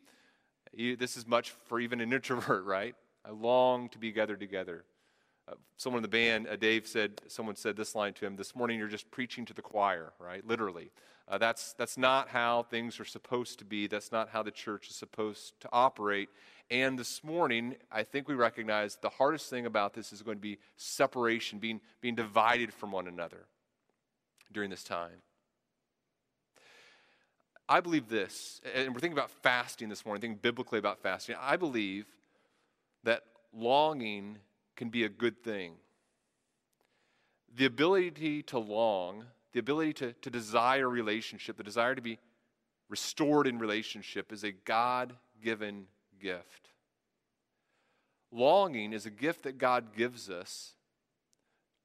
This 0.74 1.18
is 1.18 1.28
much 1.28 1.52
for 1.66 1.80
even 1.80 2.02
an 2.02 2.14
introvert, 2.14 2.66
right? 2.66 2.96
I 3.26 3.32
long 3.32 3.90
to 3.90 3.98
be 3.98 4.12
gathered 4.12 4.40
together. 4.40 4.86
Uh, 5.50 5.56
someone 5.78 6.00
in 6.00 6.04
the 6.04 6.10
band, 6.10 6.48
uh, 6.48 6.56
Dave 6.56 6.86
said, 6.88 7.22
someone 7.28 7.56
said 7.56 7.78
this 7.78 7.96
line 7.96 8.14
to 8.14 8.26
him 8.26 8.36
this 8.36 8.56
morning, 8.56 8.78
you're 8.80 8.88
just 8.88 9.10
preaching 9.12 9.46
to 9.46 9.54
the 9.54 9.62
choir, 9.62 10.12
right? 10.20 10.46
Literally. 10.46 10.92
Uh, 11.30 11.38
that's, 11.38 11.74
that's 11.74 11.98
not 11.98 12.30
how 12.30 12.64
things 12.64 13.00
are 13.00 13.06
supposed 13.06 13.60
to 13.60 13.66
be. 13.66 13.88
That's 13.88 14.12
not 14.12 14.30
how 14.30 14.44
the 14.44 14.52
church 14.52 14.90
is 14.90 14.96
supposed 14.96 15.60
to 15.60 15.70
operate. 15.74 16.30
And 16.72 16.98
this 16.98 17.24
morning, 17.24 17.76
I 17.92 18.04
think 18.04 18.30
we 18.30 18.36
recognize 18.36 18.98
the 19.02 19.10
hardest 19.10 19.50
thing 19.50 19.66
about 19.66 19.94
this 19.94 20.14
is 20.14 20.22
going 20.22 20.38
to 20.38 20.42
be 20.42 20.58
separation, 20.78 21.60
being, 21.60 21.82
being 22.00 22.16
divided 22.16 22.74
from 22.74 22.92
one 22.92 23.08
another 23.08 23.46
during 24.54 24.70
this 24.70 24.84
time. 24.84 25.22
I 27.70 27.82
believe 27.82 28.08
this, 28.08 28.62
and 28.74 28.94
we're 28.94 29.02
thinking 29.02 29.18
about 29.18 29.30
fasting 29.30 29.90
this 29.90 30.06
morning, 30.06 30.22
thinking 30.22 30.40
biblically 30.42 30.80
about 30.80 31.00
fasting. 31.00 31.36
I 31.42 31.58
believe 31.58 32.06
that 33.04 33.24
longing 33.54 34.38
can 34.78 34.90
be 34.90 35.04
a 35.04 35.10
good 35.10 35.44
thing. 35.44 35.74
The 37.54 37.66
ability 37.66 38.44
to 38.44 38.60
long 38.60 39.26
the 39.58 39.62
ability 39.62 39.92
to, 39.92 40.14
to 40.14 40.30
desire 40.30 40.88
relationship, 40.88 41.58
the 41.58 41.64
desire 41.64 41.96
to 41.96 42.02
be 42.02 42.20
restored 42.90 43.48
in 43.48 43.58
relationship, 43.58 44.32
is 44.32 44.44
a 44.44 44.52
God 44.52 45.14
given 45.44 45.88
gift. 46.22 46.70
Longing 48.32 48.94
is 48.94 49.08
a 49.08 49.10
gift 49.10 49.42
that 49.46 49.58
God 49.58 49.96
gives 49.98 50.30
us 50.30 50.74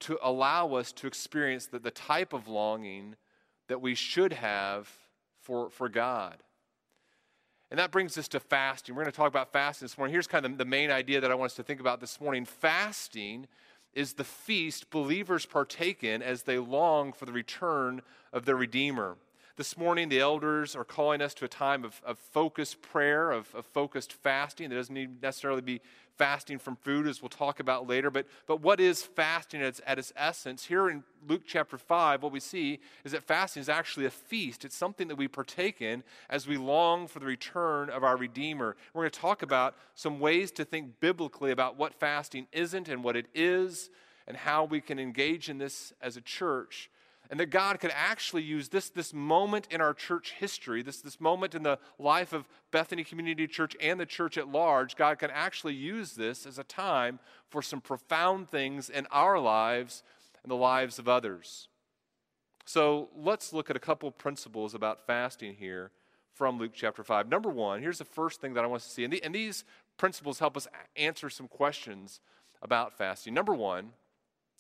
to 0.01 0.19
allow 0.23 0.75
us 0.75 0.93
to 0.93 1.07
experience 1.07 1.65
the, 1.65 1.79
the 1.79 1.91
type 1.91 2.35
of 2.35 2.47
longing 2.47 3.17
that 3.69 3.81
we 3.81 3.95
should 3.95 4.35
have 4.35 4.91
for, 5.41 5.71
for 5.71 5.89
God. 5.89 6.43
And 7.71 7.79
that 7.79 7.91
brings 7.91 8.19
us 8.19 8.29
to 8.29 8.41
fasting. 8.41 8.95
We're 8.95 9.05
going 9.05 9.13
to 9.13 9.17
talk 9.17 9.29
about 9.29 9.51
fasting 9.51 9.87
this 9.87 9.97
morning. 9.97 10.13
Here's 10.13 10.27
kind 10.27 10.45
of 10.45 10.53
the, 10.53 10.59
the 10.59 10.69
main 10.69 10.91
idea 10.91 11.23
that 11.23 11.31
I 11.31 11.35
want 11.35 11.53
us 11.53 11.57
to 11.57 11.63
think 11.63 11.81
about 11.81 12.01
this 12.03 12.21
morning. 12.21 12.45
Fasting 12.45 13.47
is 13.95 14.15
the 14.15 14.25
feast 14.25 14.91
believers 14.91 15.47
partake 15.47 16.03
in 16.03 16.23
as 16.23 16.43
they 16.43 16.59
long 16.59 17.13
for 17.13 17.27
the 17.27 17.33
return 17.33 18.03
of 18.33 18.45
their 18.45 18.57
Redeemer. 18.57 19.17
This 19.57 19.77
morning, 19.77 20.09
the 20.09 20.21
elders 20.21 20.75
are 20.75 20.85
calling 20.85 21.21
us 21.21 21.35
to 21.35 21.45
a 21.45 21.49
time 21.49 21.85
of, 21.85 22.01
of 22.07 22.19
focused 22.19 22.81
prayer, 22.81 23.31
of, 23.31 23.55
of 23.55 23.67
focused 23.67 24.13
fasting. 24.13 24.71
There 24.71 24.79
doesn't 24.79 24.95
need 24.95 25.21
necessarily 25.23 25.61
be 25.61 25.83
fasting 26.23 26.57
from 26.57 26.77
food, 26.77 27.09
as 27.09 27.21
we'll 27.21 27.29
talk 27.29 27.59
about 27.59 27.89
later. 27.89 28.09
But, 28.09 28.27
but 28.47 28.61
what 28.61 28.79
is 28.79 29.03
fasting 29.03 29.61
at 29.61 29.67
its, 29.67 29.81
at 29.85 29.99
its 29.99 30.13
essence? 30.15 30.67
Here 30.67 30.89
in 30.89 31.03
Luke 31.27 31.43
chapter 31.45 31.77
5, 31.77 32.23
what 32.23 32.31
we 32.31 32.39
see 32.39 32.79
is 33.05 33.11
that 33.11 33.25
fasting 33.25 33.61
is 33.61 33.69
actually 33.69 34.07
a 34.07 34.11
feast. 34.11 34.65
It's 34.65 34.77
something 34.77 35.09
that 35.09 35.17
we 35.17 35.27
partake 35.27 35.83
in 35.83 36.05
as 36.31 36.47
we 36.47 36.57
long 36.57 37.09
for 37.09 37.19
the 37.19 37.27
return 37.27 37.91
of 37.91 38.05
our 38.05 38.17
Redeemer. 38.17 38.77
We're 38.95 39.03
going 39.03 39.11
to 39.11 39.19
talk 39.19 39.43
about 39.43 39.75
some 39.97 40.21
ways 40.21 40.53
to 40.53 40.65
think 40.65 41.01
biblically 41.01 41.51
about 41.51 41.77
what 41.77 41.93
fasting 41.93 42.47
isn't 42.53 42.89
and 42.89 43.03
what 43.03 43.17
it 43.17 43.27
is, 43.35 43.91
and 44.29 44.37
how 44.37 44.63
we 44.63 44.81
can 44.81 45.01
engage 45.01 45.49
in 45.49 45.59
this 45.59 45.93
as 46.01 46.17
a 46.17 46.21
church 46.21 46.89
and 47.33 47.41
that 47.41 47.47
God 47.47 47.81
could 47.81 47.93
actually 47.95 48.43
use 48.43 48.69
this, 48.69 48.91
this 48.91 49.15
moment 49.15 49.67
in 49.71 49.81
our 49.81 49.95
church 49.95 50.35
history, 50.39 50.83
this, 50.83 51.01
this 51.01 51.19
moment 51.19 51.55
in 51.55 51.63
the 51.63 51.79
life 51.99 52.35
of 52.35 52.47
Bethany 52.71 53.05
Community 53.05 53.47
Church 53.47 53.75
and 53.81 53.99
the 53.99 54.05
church 54.05 54.37
at 54.37 54.49
large, 54.49 54.97
God 54.97 55.19
can 55.19 55.31
actually 55.31 55.73
use 55.73 56.13
this 56.13 56.45
as 56.45 56.59
a 56.59 56.65
time 56.65 57.19
for 57.49 57.63
some 57.63 57.81
profound 57.81 58.51
things 58.51 58.91
in 58.91 59.07
our 59.11 59.39
lives 59.39 60.03
and 60.43 60.51
the 60.51 60.57
lives 60.57 60.99
of 60.99 61.09
others. 61.09 61.69
So 62.67 63.09
let's 63.17 63.55
look 63.55 63.71
at 63.71 63.77
a 63.77 63.81
couple 63.81 64.11
principles 64.11 64.75
about 64.75 65.07
fasting 65.07 65.55
here 65.55 65.91
from 66.35 66.59
Luke 66.59 66.73
chapter 66.75 67.03
5. 67.03 67.31
Number 67.31 67.49
one, 67.49 67.81
here's 67.81 67.97
the 67.97 68.05
first 68.05 68.43
thing 68.43 68.53
that 68.53 68.63
I 68.63 68.67
want 68.67 68.83
to 68.83 68.89
see, 68.91 69.05
and, 69.05 69.13
the, 69.13 69.25
and 69.25 69.35
these 69.35 69.65
principles 69.97 70.39
help 70.39 70.55
us 70.55 70.69
answer 70.97 71.31
some 71.31 71.49
questions 71.49 72.21
about 72.61 72.93
fasting. 72.93 73.33
Number 73.33 73.55
one, 73.55 73.93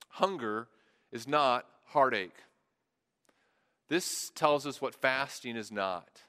hunger 0.08 0.68
is 1.10 1.28
not 1.28 1.66
heartache. 1.88 2.32
This 3.92 4.30
tells 4.34 4.66
us 4.66 4.80
what 4.80 4.94
fasting 4.94 5.54
is 5.54 5.70
not. 5.70 6.22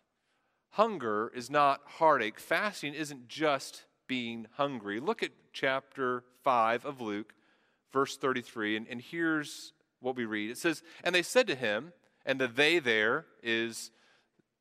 Hunger 0.72 1.32
is 1.34 1.50
not 1.50 1.80
heartache. 1.86 2.38
Fasting 2.38 2.94
isn't 2.94 3.30
just 3.30 3.86
being 4.06 4.48
hungry. 4.56 5.00
Look 5.00 5.24
at 5.24 5.32
chapter 5.54 6.26
5 6.44 6.84
of 6.84 7.00
Luke, 7.00 7.34
verse 7.94 8.18
33, 8.18 8.76
and, 8.76 8.88
and 8.90 9.02
here's 9.02 9.72
what 10.02 10.18
we 10.18 10.26
read. 10.26 10.52
It 10.52 10.58
says, 10.58 10.84
And 11.06 11.16
they 11.16 11.22
said 11.22 11.48
to 11.48 11.56
him, 11.56 11.94
and 12.26 12.38
the 12.38 12.50
they 12.50 12.80
there 12.80 13.28
is 13.42 13.92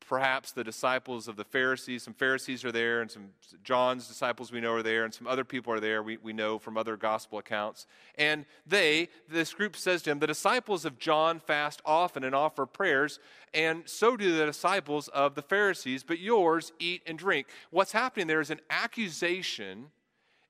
perhaps 0.03 0.51
the 0.51 0.63
disciples 0.63 1.27
of 1.27 1.35
the 1.35 1.43
Pharisees. 1.43 2.03
Some 2.03 2.13
Pharisees 2.13 2.63
are 2.63 2.71
there, 2.71 3.01
and 3.01 3.09
some 3.09 3.29
John's 3.63 4.07
disciples 4.07 4.51
we 4.51 4.61
know 4.61 4.73
are 4.73 4.83
there, 4.83 5.05
and 5.05 5.13
some 5.13 5.27
other 5.27 5.43
people 5.43 5.73
are 5.73 5.79
there 5.79 6.03
we, 6.03 6.17
we 6.17 6.33
know 6.33 6.59
from 6.59 6.77
other 6.77 6.97
gospel 6.97 7.39
accounts. 7.39 7.87
And 8.17 8.45
they, 8.65 9.09
this 9.29 9.53
group 9.53 9.75
says 9.75 10.01
to 10.03 10.11
him, 10.11 10.19
The 10.19 10.27
disciples 10.27 10.85
of 10.85 10.99
John 10.99 11.39
fast 11.39 11.81
often 11.85 12.23
and 12.23 12.35
offer 12.35 12.65
prayers, 12.65 13.19
and 13.53 13.83
so 13.87 14.17
do 14.17 14.35
the 14.35 14.45
disciples 14.45 15.07
of 15.09 15.35
the 15.35 15.41
Pharisees, 15.41 16.03
but 16.03 16.19
yours 16.19 16.71
eat 16.79 17.01
and 17.05 17.17
drink. 17.17 17.47
What's 17.71 17.91
happening 17.91 18.27
there 18.27 18.41
is 18.41 18.51
an 18.51 18.61
accusation 18.69 19.87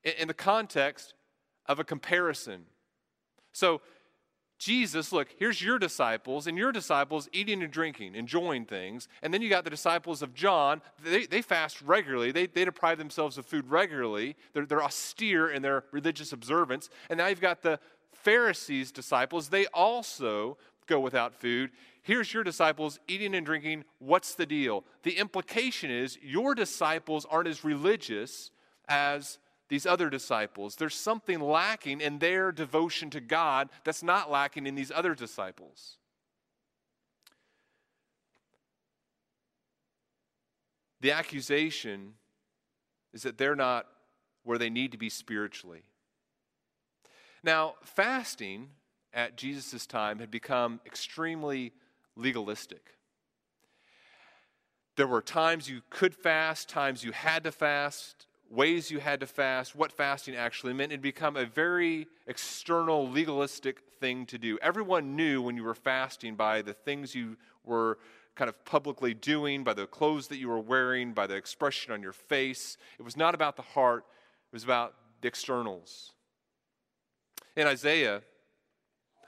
in, 0.02 0.12
in 0.18 0.28
the 0.28 0.34
context 0.34 1.14
of 1.66 1.78
a 1.78 1.84
comparison. 1.84 2.66
So 3.52 3.80
Jesus, 4.64 5.12
look, 5.12 5.28
here's 5.38 5.60
your 5.60 5.78
disciples, 5.78 6.46
and 6.46 6.56
your 6.56 6.72
disciples 6.72 7.28
eating 7.34 7.62
and 7.62 7.70
drinking, 7.70 8.14
enjoying 8.14 8.64
things. 8.64 9.08
And 9.22 9.32
then 9.32 9.42
you 9.42 9.50
got 9.50 9.64
the 9.64 9.68
disciples 9.68 10.22
of 10.22 10.32
John. 10.32 10.80
They, 11.04 11.26
they 11.26 11.42
fast 11.42 11.82
regularly, 11.82 12.32
they, 12.32 12.46
they 12.46 12.64
deprive 12.64 12.96
themselves 12.96 13.36
of 13.36 13.44
food 13.44 13.68
regularly. 13.68 14.36
They're, 14.54 14.64
they're 14.64 14.82
austere 14.82 15.50
in 15.50 15.60
their 15.60 15.84
religious 15.90 16.32
observance. 16.32 16.88
And 17.10 17.18
now 17.18 17.26
you've 17.26 17.42
got 17.42 17.60
the 17.60 17.78
Pharisees' 18.14 18.90
disciples. 18.90 19.50
They 19.50 19.66
also 19.66 20.56
go 20.86 20.98
without 20.98 21.34
food. 21.34 21.70
Here's 22.02 22.32
your 22.32 22.42
disciples 22.42 22.98
eating 23.06 23.34
and 23.34 23.44
drinking. 23.44 23.84
What's 23.98 24.34
the 24.34 24.46
deal? 24.46 24.84
The 25.02 25.18
implication 25.18 25.90
is 25.90 26.16
your 26.22 26.54
disciples 26.54 27.26
aren't 27.28 27.48
as 27.48 27.64
religious 27.64 28.50
as 28.88 29.38
these 29.68 29.86
other 29.86 30.10
disciples. 30.10 30.76
There's 30.76 30.94
something 30.94 31.40
lacking 31.40 32.00
in 32.00 32.18
their 32.18 32.52
devotion 32.52 33.10
to 33.10 33.20
God 33.20 33.70
that's 33.84 34.02
not 34.02 34.30
lacking 34.30 34.66
in 34.66 34.74
these 34.74 34.90
other 34.90 35.14
disciples. 35.14 35.98
The 41.00 41.12
accusation 41.12 42.14
is 43.12 43.22
that 43.22 43.38
they're 43.38 43.56
not 43.56 43.86
where 44.42 44.58
they 44.58 44.70
need 44.70 44.92
to 44.92 44.98
be 44.98 45.08
spiritually. 45.08 45.82
Now, 47.42 47.74
fasting 47.82 48.70
at 49.12 49.36
Jesus' 49.36 49.86
time 49.86 50.18
had 50.18 50.30
become 50.30 50.80
extremely 50.86 51.72
legalistic. 52.16 52.96
There 54.96 55.06
were 55.06 55.22
times 55.22 55.68
you 55.68 55.82
could 55.90 56.14
fast, 56.14 56.68
times 56.68 57.04
you 57.04 57.12
had 57.12 57.44
to 57.44 57.52
fast, 57.52 58.26
ways 58.50 58.90
you 58.90 59.00
had 59.00 59.20
to 59.20 59.26
fast, 59.26 59.74
what 59.74 59.92
fasting 59.92 60.36
actually 60.36 60.72
meant. 60.72 60.92
It 60.92 61.02
become 61.02 61.36
a 61.36 61.44
very 61.44 62.06
external, 62.26 63.08
legalistic 63.08 63.80
thing 64.00 64.26
to 64.26 64.38
do. 64.38 64.58
Everyone 64.62 65.16
knew 65.16 65.42
when 65.42 65.56
you 65.56 65.64
were 65.64 65.74
fasting 65.74 66.34
by 66.34 66.62
the 66.62 66.72
things 66.72 67.14
you 67.14 67.36
were 67.64 67.98
kind 68.34 68.48
of 68.48 68.64
publicly 68.64 69.14
doing, 69.14 69.64
by 69.64 69.74
the 69.74 69.86
clothes 69.86 70.28
that 70.28 70.38
you 70.38 70.48
were 70.48 70.60
wearing, 70.60 71.12
by 71.12 71.26
the 71.26 71.36
expression 71.36 71.92
on 71.92 72.02
your 72.02 72.12
face. 72.12 72.76
It 72.98 73.02
was 73.02 73.16
not 73.16 73.34
about 73.34 73.56
the 73.56 73.62
heart, 73.62 74.04
it 74.52 74.54
was 74.54 74.64
about 74.64 74.94
the 75.20 75.28
externals. 75.28 76.12
In 77.56 77.66
Isaiah, 77.66 78.22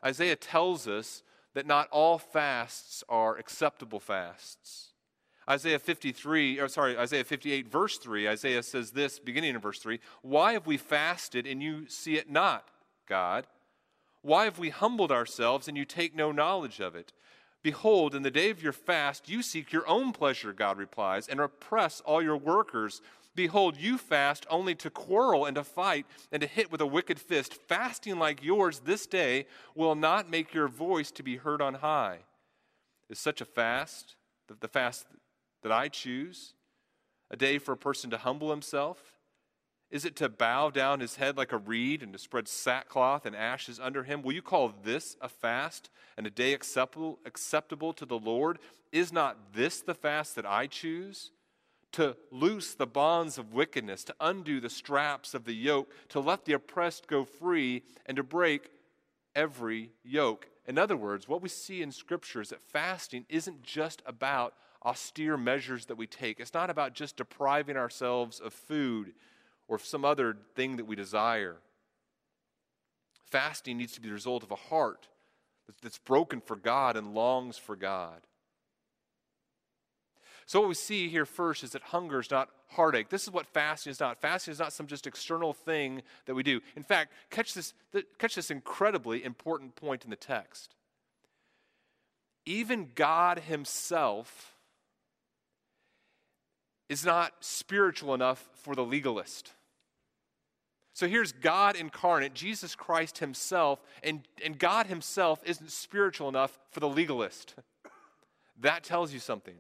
Isaiah 0.05 0.37
tells 0.37 0.89
us 0.89 1.23
that 1.55 1.67
not 1.67 1.89
all 1.91 2.19
fasts 2.19 3.03
are 3.09 3.39
acceptable 3.39 4.01
fasts. 4.01 4.93
Isaiah 5.49 5.79
53, 5.79 6.59
or 6.59 6.69
sorry, 6.69 6.99
Isaiah 6.99 7.23
58, 7.23 7.69
verse 7.69 7.99
3, 7.99 8.29
Isaiah 8.29 8.63
says 8.63 8.91
this, 8.91 9.21
beginning 9.21 9.55
in 9.55 9.61
verse 9.61 9.79
3 9.79 10.01
Why 10.23 10.55
have 10.55 10.67
we 10.67 10.77
fasted 10.77 11.47
and 11.47 11.63
you 11.63 11.89
see 11.89 12.17
it 12.17 12.29
not, 12.29 12.69
God? 13.09 13.47
Why 14.23 14.45
have 14.45 14.59
we 14.59 14.71
humbled 14.71 15.13
ourselves 15.13 15.69
and 15.69 15.77
you 15.77 15.85
take 15.85 16.17
no 16.17 16.33
knowledge 16.33 16.81
of 16.81 16.97
it? 16.97 17.13
Behold, 17.63 18.15
in 18.15 18.23
the 18.23 18.31
day 18.31 18.51
of 18.51 18.63
your 18.63 18.73
fast, 18.73 19.29
you 19.29 19.41
seek 19.43 19.73
your 19.73 19.87
own 19.89 20.13
pleasure, 20.13 20.53
God 20.53 20.79
replies, 20.79 21.29
and 21.29 21.41
oppress 21.41 22.01
all 22.01 22.23
your 22.23 22.37
workers. 22.37 23.01
Behold, 23.37 23.77
you 23.77 23.99
fast 23.99 24.47
only 24.51 24.75
to 24.77 24.91
quarrel 24.91 25.45
and 25.45 25.55
to 25.57 25.63
fight 25.65 26.07
and 26.33 26.41
to 26.41 26.49
hit 26.49 26.73
with 26.73 26.81
a 26.81 26.87
wicked 26.87 27.21
fist. 27.21 27.55
Fasting 27.55 28.19
like 28.19 28.43
yours 28.43 28.81
this 28.81 29.07
day 29.07 29.47
will 29.75 29.95
not 29.95 30.31
make 30.31 30.55
your 30.55 30.69
voice 30.69 31.11
to 31.13 31.23
be 31.23 31.37
heard 31.37 31.61
on 31.61 31.75
high. 31.75 32.21
Is 33.09 33.19
such 33.19 33.41
a 33.41 33.45
fast, 33.45 34.17
the 34.61 34.69
fast 34.69 35.07
that 35.67 35.73
I 35.73 35.89
choose? 35.89 36.55
A 37.29 37.37
day 37.37 37.59
for 37.59 37.73
a 37.73 37.77
person 37.77 38.09
to 38.11 38.19
humble 38.19 38.51
himself? 38.51 39.19
Is 39.91 40.05
it 40.05 40.15
to 40.17 40.29
bow 40.29 40.71
down 40.71 41.01
his 41.01 41.17
head 41.17 41.37
like 41.37 41.51
a 41.51 41.59
reed 41.59 42.05
and 42.05 42.13
to 42.13 42.21
spread 42.21 42.47
sackcloth 42.47 43.27
and 43.27 43.35
ashes 43.35 43.81
under 43.81 44.05
him? 44.05 44.23
Will 44.23 44.33
you 44.33 44.43
call 44.43 44.73
this 44.85 45.17
a 45.21 45.29
fast 45.29 45.91
and 46.17 46.25
a 46.25 46.31
day 46.31 46.53
acceptable, 46.53 47.19
acceptable 47.27 47.93
to 47.95 48.07
the 48.07 48.17
Lord? 48.17 48.61
Is 48.93 49.13
not 49.13 49.55
this 49.55 49.81
the 49.81 49.95
fast 49.95 50.37
that 50.37 50.47
I 50.47 50.69
choose? 50.69 51.33
To 51.93 52.17
loose 52.31 52.75
the 52.75 52.87
bonds 52.87 53.37
of 53.37 53.53
wickedness, 53.53 54.05
to 54.05 54.15
undo 54.21 54.61
the 54.61 54.71
straps 54.71 55.35
of 55.35 55.47
the 55.47 55.55
yoke, 55.55 55.91
to 56.11 56.21
let 56.21 56.45
the 56.45 56.53
oppressed 56.53 57.09
go 57.09 57.25
free, 57.25 57.83
and 58.07 58.17
to 58.19 58.23
break 58.23 58.71
every 59.35 59.91
yoke. 60.05 60.47
In 60.69 60.79
other 60.79 60.97
words, 60.97 61.27
what 61.27 61.43
we 61.43 61.49
see 61.49 61.83
in 61.83 61.91
Scripture 61.91 62.41
is 62.41 62.51
that 62.51 62.63
fasting 62.63 63.27
isn't 63.29 63.65
just 63.65 64.01
about 64.07 64.55
austere 64.87 65.37
measures 65.37 65.87
that 65.87 65.97
we 65.97 66.07
take. 66.07 66.39
It's 66.39 66.55
not 66.55 66.71
about 66.71 66.95
just 66.95 67.17
depriving 67.17 67.77
ourselves 67.77 68.39
of 68.39 68.55
food 68.55 69.13
or 69.67 69.79
some 69.79 70.05
other 70.05 70.37
thing 70.55 70.77
that 70.77 70.87
we 70.87 70.95
desire. 70.95 71.57
Fasting 73.25 73.77
needs 73.77 73.93
to 73.95 74.01
be 74.01 74.09
the 74.09 74.15
result 74.15 74.45
of 74.45 74.53
a 74.53 74.57
heart 74.57 75.09
that's 75.83 75.99
broken 75.99 76.41
for 76.41 76.55
God 76.55 76.97
and 76.97 77.13
longs 77.13 77.59
for 77.59 77.75
God. 77.75 78.21
So, 80.47 80.61
what 80.61 80.69
we 80.69 80.75
see 80.75 81.09
here 81.09 81.27
first 81.27 81.65
is 81.65 81.71
that 81.71 81.83
hunger 81.83 82.21
is 82.21 82.31
not 82.31 82.49
heartache. 82.69 83.09
This 83.09 83.25
is 83.25 83.33
what 83.33 83.49
fasting 83.49 83.91
is 83.91 83.99
not. 83.99 84.21
Fasting 84.21 84.53
is 84.53 84.61
not 84.61 84.73
some 84.73 84.87
just 84.87 85.09
external 85.09 85.53
thing 85.53 86.03
that 86.27 86.37
we 86.37 86.45
do. 86.45 86.61
In 86.77 86.85
fact, 86.85 87.13
catch 87.31 87.53
this, 87.53 87.75
catch 88.19 88.37
this 88.37 88.53
incredibly 88.53 89.25
important 89.25 89.75
point 89.75 90.05
in 90.05 90.11
the 90.11 90.17
text. 90.17 90.77
Even 92.45 92.91
God 92.95 93.41
Himself 93.41 94.56
is 96.89 97.05
not 97.05 97.33
spiritual 97.41 98.15
enough 98.15 98.49
for 98.55 98.75
the 98.75 98.85
legalist. 98.85 99.53
So 100.93 101.07
here's 101.07 101.33
God 101.33 101.77
incarnate, 101.77 102.33
Jesus 102.33 102.75
Christ 102.75 103.19
Himself, 103.19 103.83
and, 104.03 104.23
and 104.45 104.59
God 104.59 104.87
Himself 104.87 105.43
isn't 105.45 105.71
spiritual 105.71 106.29
enough 106.29 106.59
for 106.71 106.81
the 106.81 106.89
legalist. 106.89 107.55
That 108.61 108.85
tells 108.85 109.13
you 109.13 109.19
something. 109.19 109.55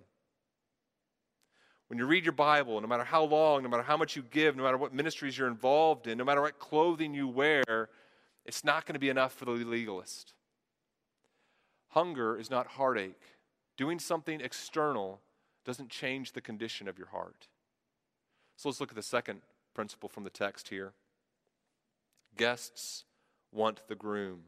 When 1.88 1.98
you 1.98 2.06
read 2.06 2.24
your 2.24 2.32
Bible, 2.32 2.80
no 2.80 2.86
matter 2.86 3.04
how 3.04 3.24
long, 3.24 3.62
no 3.62 3.68
matter 3.68 3.82
how 3.82 3.98
much 3.98 4.16
you 4.16 4.22
give, 4.30 4.56
no 4.56 4.62
matter 4.62 4.78
what 4.78 4.94
ministries 4.94 5.36
you're 5.36 5.48
involved 5.48 6.06
in, 6.06 6.16
no 6.16 6.24
matter 6.24 6.40
what 6.40 6.58
clothing 6.58 7.12
you 7.12 7.28
wear, 7.28 7.90
it's 8.46 8.64
not 8.64 8.86
going 8.86 8.94
to 8.94 8.98
be 8.98 9.10
enough 9.10 9.34
for 9.34 9.44
the 9.44 9.50
legalist. 9.52 10.32
Hunger 11.88 12.38
is 12.38 12.50
not 12.50 12.66
heartache. 12.66 13.20
Doing 13.76 13.98
something 13.98 14.40
external 14.40 15.20
doesn't 15.66 15.90
change 15.90 16.32
the 16.32 16.40
condition 16.40 16.88
of 16.88 16.96
your 16.96 17.08
heart. 17.08 17.48
So 18.56 18.68
let's 18.68 18.80
look 18.80 18.90
at 18.90 18.96
the 18.96 19.02
second 19.02 19.42
principle 19.74 20.08
from 20.08 20.24
the 20.24 20.30
text 20.30 20.68
here. 20.68 20.92
Guests 22.36 23.04
want 23.52 23.80
the 23.88 23.94
groom. 23.94 24.42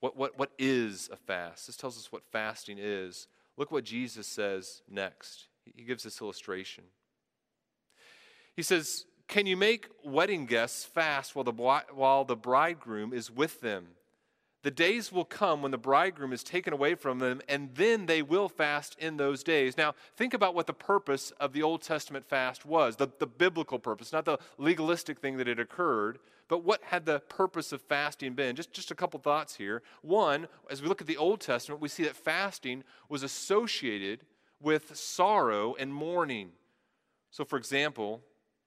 What, 0.00 0.16
what, 0.16 0.38
what 0.38 0.52
is 0.58 1.10
a 1.12 1.16
fast? 1.16 1.66
This 1.66 1.76
tells 1.76 1.98
us 1.98 2.12
what 2.12 2.22
fasting 2.30 2.78
is. 2.78 3.26
Look 3.56 3.72
what 3.72 3.84
Jesus 3.84 4.26
says 4.26 4.82
next. 4.88 5.48
He 5.64 5.82
gives 5.82 6.04
this 6.04 6.20
illustration. 6.20 6.84
He 8.54 8.62
says, 8.62 9.06
Can 9.26 9.46
you 9.46 9.56
make 9.56 9.88
wedding 10.04 10.46
guests 10.46 10.84
fast 10.84 11.34
while 11.34 11.44
the, 11.44 11.82
while 11.92 12.24
the 12.24 12.36
bridegroom 12.36 13.12
is 13.12 13.30
with 13.30 13.60
them? 13.60 13.86
The 14.64 14.70
days 14.70 15.12
will 15.12 15.26
come 15.26 15.60
when 15.60 15.72
the 15.72 15.78
bridegroom 15.78 16.32
is 16.32 16.42
taken 16.42 16.72
away 16.72 16.94
from 16.94 17.18
them, 17.18 17.42
and 17.50 17.74
then 17.74 18.06
they 18.06 18.22
will 18.22 18.48
fast 18.48 18.96
in 18.98 19.18
those 19.18 19.42
days. 19.42 19.76
Now, 19.76 19.94
think 20.16 20.32
about 20.32 20.54
what 20.54 20.66
the 20.66 20.72
purpose 20.72 21.32
of 21.38 21.52
the 21.52 21.62
Old 21.62 21.82
Testament 21.82 22.24
fast 22.24 22.64
was 22.64 22.96
the, 22.96 23.08
the 23.18 23.26
biblical 23.26 23.78
purpose, 23.78 24.10
not 24.10 24.24
the 24.24 24.38
legalistic 24.56 25.18
thing 25.18 25.36
that 25.36 25.46
had 25.46 25.60
occurred, 25.60 26.18
but 26.48 26.64
what 26.64 26.82
had 26.82 27.04
the 27.04 27.20
purpose 27.20 27.72
of 27.72 27.82
fasting 27.82 28.32
been? 28.32 28.56
Just, 28.56 28.72
just 28.72 28.90
a 28.90 28.94
couple 28.94 29.20
thoughts 29.20 29.54
here. 29.54 29.82
One, 30.00 30.48
as 30.70 30.80
we 30.80 30.88
look 30.88 31.02
at 31.02 31.06
the 31.06 31.18
Old 31.18 31.42
Testament, 31.42 31.82
we 31.82 31.88
see 31.88 32.04
that 32.04 32.16
fasting 32.16 32.84
was 33.10 33.22
associated 33.22 34.20
with 34.62 34.96
sorrow 34.96 35.74
and 35.78 35.92
mourning. 35.92 36.52
So, 37.30 37.44
for 37.44 37.58
example, 37.58 38.22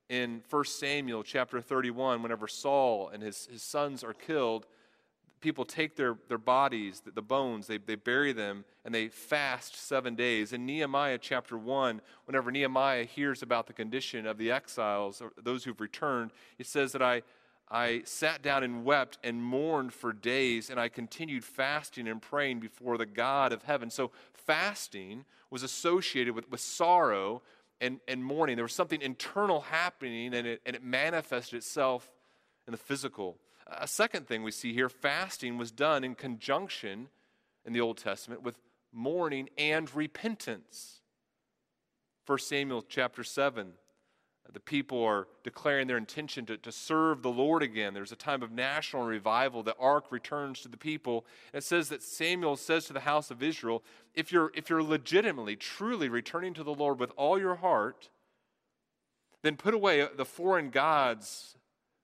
in 0.09 0.43
1 0.47 0.65
Samuel 0.65 1.23
chapter 1.23 1.59
31, 1.59 2.21
whenever 2.21 2.47
Saul 2.47 3.09
and 3.09 3.23
his, 3.23 3.47
his 3.51 3.63
sons 3.63 4.03
are 4.03 4.13
killed, 4.13 4.67
people 5.39 5.65
take 5.65 5.95
their, 5.95 6.17
their 6.27 6.37
bodies, 6.37 7.01
the, 7.13 7.21
bones, 7.21 7.67
they, 7.67 7.77
they 7.77 7.95
bury 7.95 8.33
them, 8.33 8.65
and 8.85 8.93
they 8.93 9.07
fast 9.07 9.75
seven 9.75 10.15
days. 10.15 10.53
In 10.53 10.65
Nehemiah 10.65 11.17
chapter 11.19 11.57
1, 11.57 12.01
whenever 12.25 12.51
Nehemiah 12.51 13.03
hears 13.03 13.41
about 13.41 13.67
the 13.67 13.73
condition 13.73 14.25
of 14.25 14.37
the 14.37 14.51
exiles, 14.51 15.21
or 15.21 15.31
those 15.41 15.63
who've 15.63 15.79
returned, 15.79 16.31
it 16.57 16.65
says 16.65 16.91
that 16.93 17.01
I, 17.01 17.21
I 17.69 18.01
sat 18.05 18.41
down 18.41 18.63
and 18.63 18.83
wept 18.83 19.19
and 19.23 19.43
mourned 19.43 19.93
for 19.93 20.13
days, 20.13 20.69
and 20.69 20.79
I 20.79 20.89
continued 20.89 21.43
fasting 21.43 22.07
and 22.07 22.21
praying 22.21 22.59
before 22.59 22.97
the 22.97 23.05
God 23.05 23.51
of 23.51 23.63
heaven. 23.63 23.89
So, 23.89 24.11
fasting 24.33 25.25
was 25.49 25.63
associated 25.63 26.33
with, 26.35 26.49
with 26.49 26.59
sorrow 26.59 27.41
and, 27.79 27.99
and 28.07 28.23
mourning. 28.23 28.55
There 28.55 28.65
was 28.65 28.73
something 28.73 29.01
internal 29.01 29.61
happening, 29.61 30.33
and 30.33 30.47
it, 30.47 30.61
and 30.65 30.75
it 30.75 30.83
manifested 30.83 31.57
itself 31.57 32.09
in 32.67 32.71
the 32.71 32.77
physical. 32.77 33.37
A 33.69 33.87
second 33.87 34.27
thing 34.27 34.43
we 34.43 34.51
see 34.51 34.73
here 34.73 34.89
fasting 34.89 35.57
was 35.57 35.71
done 35.71 36.03
in 36.03 36.15
conjunction 36.15 37.09
in 37.65 37.73
the 37.73 37.81
Old 37.81 37.97
Testament 37.97 38.41
with 38.41 38.57
mourning 38.93 39.49
and 39.57 39.93
repentance. 39.93 41.01
1 42.25 42.39
Samuel 42.39 42.83
chapter 42.87 43.23
7, 43.23 43.73
The 44.51 44.59
people 44.61 45.03
are 45.03 45.27
declaring 45.43 45.87
their 45.87 45.97
intention 45.97 46.45
to, 46.45 46.57
to 46.57 46.71
serve 46.71 47.21
the 47.21 47.29
Lord 47.29 47.61
again. 47.61 47.93
There's 47.93 48.13
a 48.13 48.17
time 48.17 48.41
of 48.41 48.51
national 48.51 49.03
revival. 49.03 49.63
The 49.63 49.75
ark 49.77 50.05
returns 50.11 50.61
to 50.61 50.69
the 50.69 50.77
people. 50.77 51.25
And 51.51 51.59
it 51.61 51.65
says 51.65 51.89
that 51.89 52.03
Samuel 52.03 52.55
says 52.55 52.85
to 52.85 52.93
the 52.93 53.01
house 53.01 53.31
of 53.31 53.43
Israel 53.43 53.83
if 54.13 54.31
you're, 54.31 54.51
if 54.55 54.69
you're 54.69 54.83
legitimately, 54.83 55.57
truly 55.57 56.07
returning 56.07 56.53
to 56.53 56.63
the 56.63 56.73
Lord 56.73 56.99
with 56.99 57.11
all 57.17 57.37
your 57.37 57.55
heart, 57.55 58.09
then 59.43 59.57
put 59.57 59.73
away 59.73 60.07
the 60.15 60.25
foreign 60.25 60.69
gods 60.69 61.57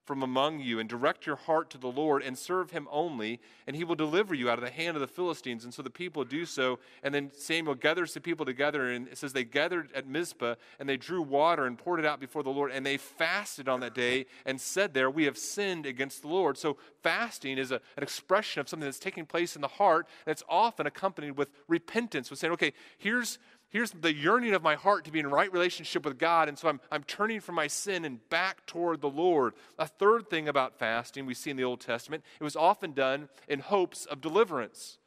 from 0.05 0.21
among 0.21 0.59
you 0.59 0.79
and 0.79 0.89
direct 0.89 1.25
your 1.25 1.35
heart 1.35 1.69
to 1.69 1.77
the 1.77 1.87
Lord 1.87 2.23
and 2.23 2.37
serve 2.37 2.71
him 2.71 2.87
only, 2.91 3.39
and 3.67 3.75
he 3.75 3.83
will 3.83 3.95
deliver 3.95 4.35
you 4.35 4.49
out 4.49 4.57
of 4.57 4.63
the 4.63 4.71
hand 4.71 4.97
of 4.97 5.01
the 5.01 5.07
Philistines. 5.07 5.63
And 5.63 5.73
so 5.73 5.81
the 5.81 5.89
people 5.89 6.25
do 6.25 6.45
so. 6.45 6.79
And 7.03 7.13
then 7.13 7.31
Samuel 7.33 7.75
gathers 7.75 8.13
the 8.13 8.19
people 8.19 8.45
together, 8.45 8.91
and 8.91 9.07
it 9.07 9.17
says 9.17 9.33
they 9.33 9.43
gathered 9.43 9.89
at 9.95 10.07
Mizpah 10.07 10.55
and 10.79 10.89
they 10.89 10.97
drew 10.97 11.21
water 11.21 11.65
and 11.65 11.77
poured 11.77 11.99
it 11.99 12.05
out 12.05 12.19
before 12.19 12.43
the 12.43 12.49
Lord. 12.49 12.71
And 12.71 12.85
they 12.85 12.97
fasted 12.97 13.69
on 13.69 13.79
that 13.79 13.95
day 13.95 14.25
and 14.45 14.59
said, 14.59 14.93
There, 14.93 15.09
we 15.09 15.23
have 15.25 15.37
sinned 15.37 15.85
against 15.85 16.21
the 16.21 16.27
Lord. 16.27 16.57
So 16.57 16.77
fasting 17.01 17.57
is 17.57 17.71
a, 17.71 17.75
an 17.95 18.03
expression 18.03 18.59
of 18.59 18.67
something 18.67 18.85
that's 18.85 18.99
taking 18.99 19.25
place 19.25 19.55
in 19.55 19.61
the 19.61 19.67
heart, 19.67 20.07
and 20.25 20.31
it's 20.31 20.43
often 20.49 20.85
accompanied 20.85 21.37
with 21.37 21.49
repentance, 21.67 22.29
with 22.29 22.39
saying, 22.39 22.53
Okay, 22.53 22.73
here's 22.97 23.39
here's 23.73 23.91
the 23.91 24.13
yearning 24.13 24.53
of 24.53 24.61
my 24.61 24.75
heart 24.75 25.03
to 25.03 25.11
be 25.11 25.19
in 25.19 25.27
right 25.27 25.51
relationship 25.51 26.05
with 26.05 26.19
God, 26.19 26.47
and 26.47 26.57
so 26.57 26.69
I'm, 26.69 26.79
I'm 26.91 27.03
turning 27.03 27.41
from 27.41 27.55
my 27.55 27.67
sin 27.67 28.05
and 28.05 28.27
back 28.29 28.65
toward 28.67 29.01
the 29.01 29.09
Lord. 29.09 29.53
A 29.77 29.87
third 29.87 30.29
thing 30.29 30.47
about 30.47 30.77
fasting 30.77 31.25
we 31.25 31.33
see 31.33 31.49
in 31.49 31.57
the 31.57 31.63
Old 31.63 31.81
Testament, 31.81 32.23
it 32.39 32.43
was 32.43 32.55
often 32.55 32.93
done 32.93 33.27
in 33.47 33.59
hopes 33.59 34.05
of 34.05 34.21
deliverance. 34.21 34.99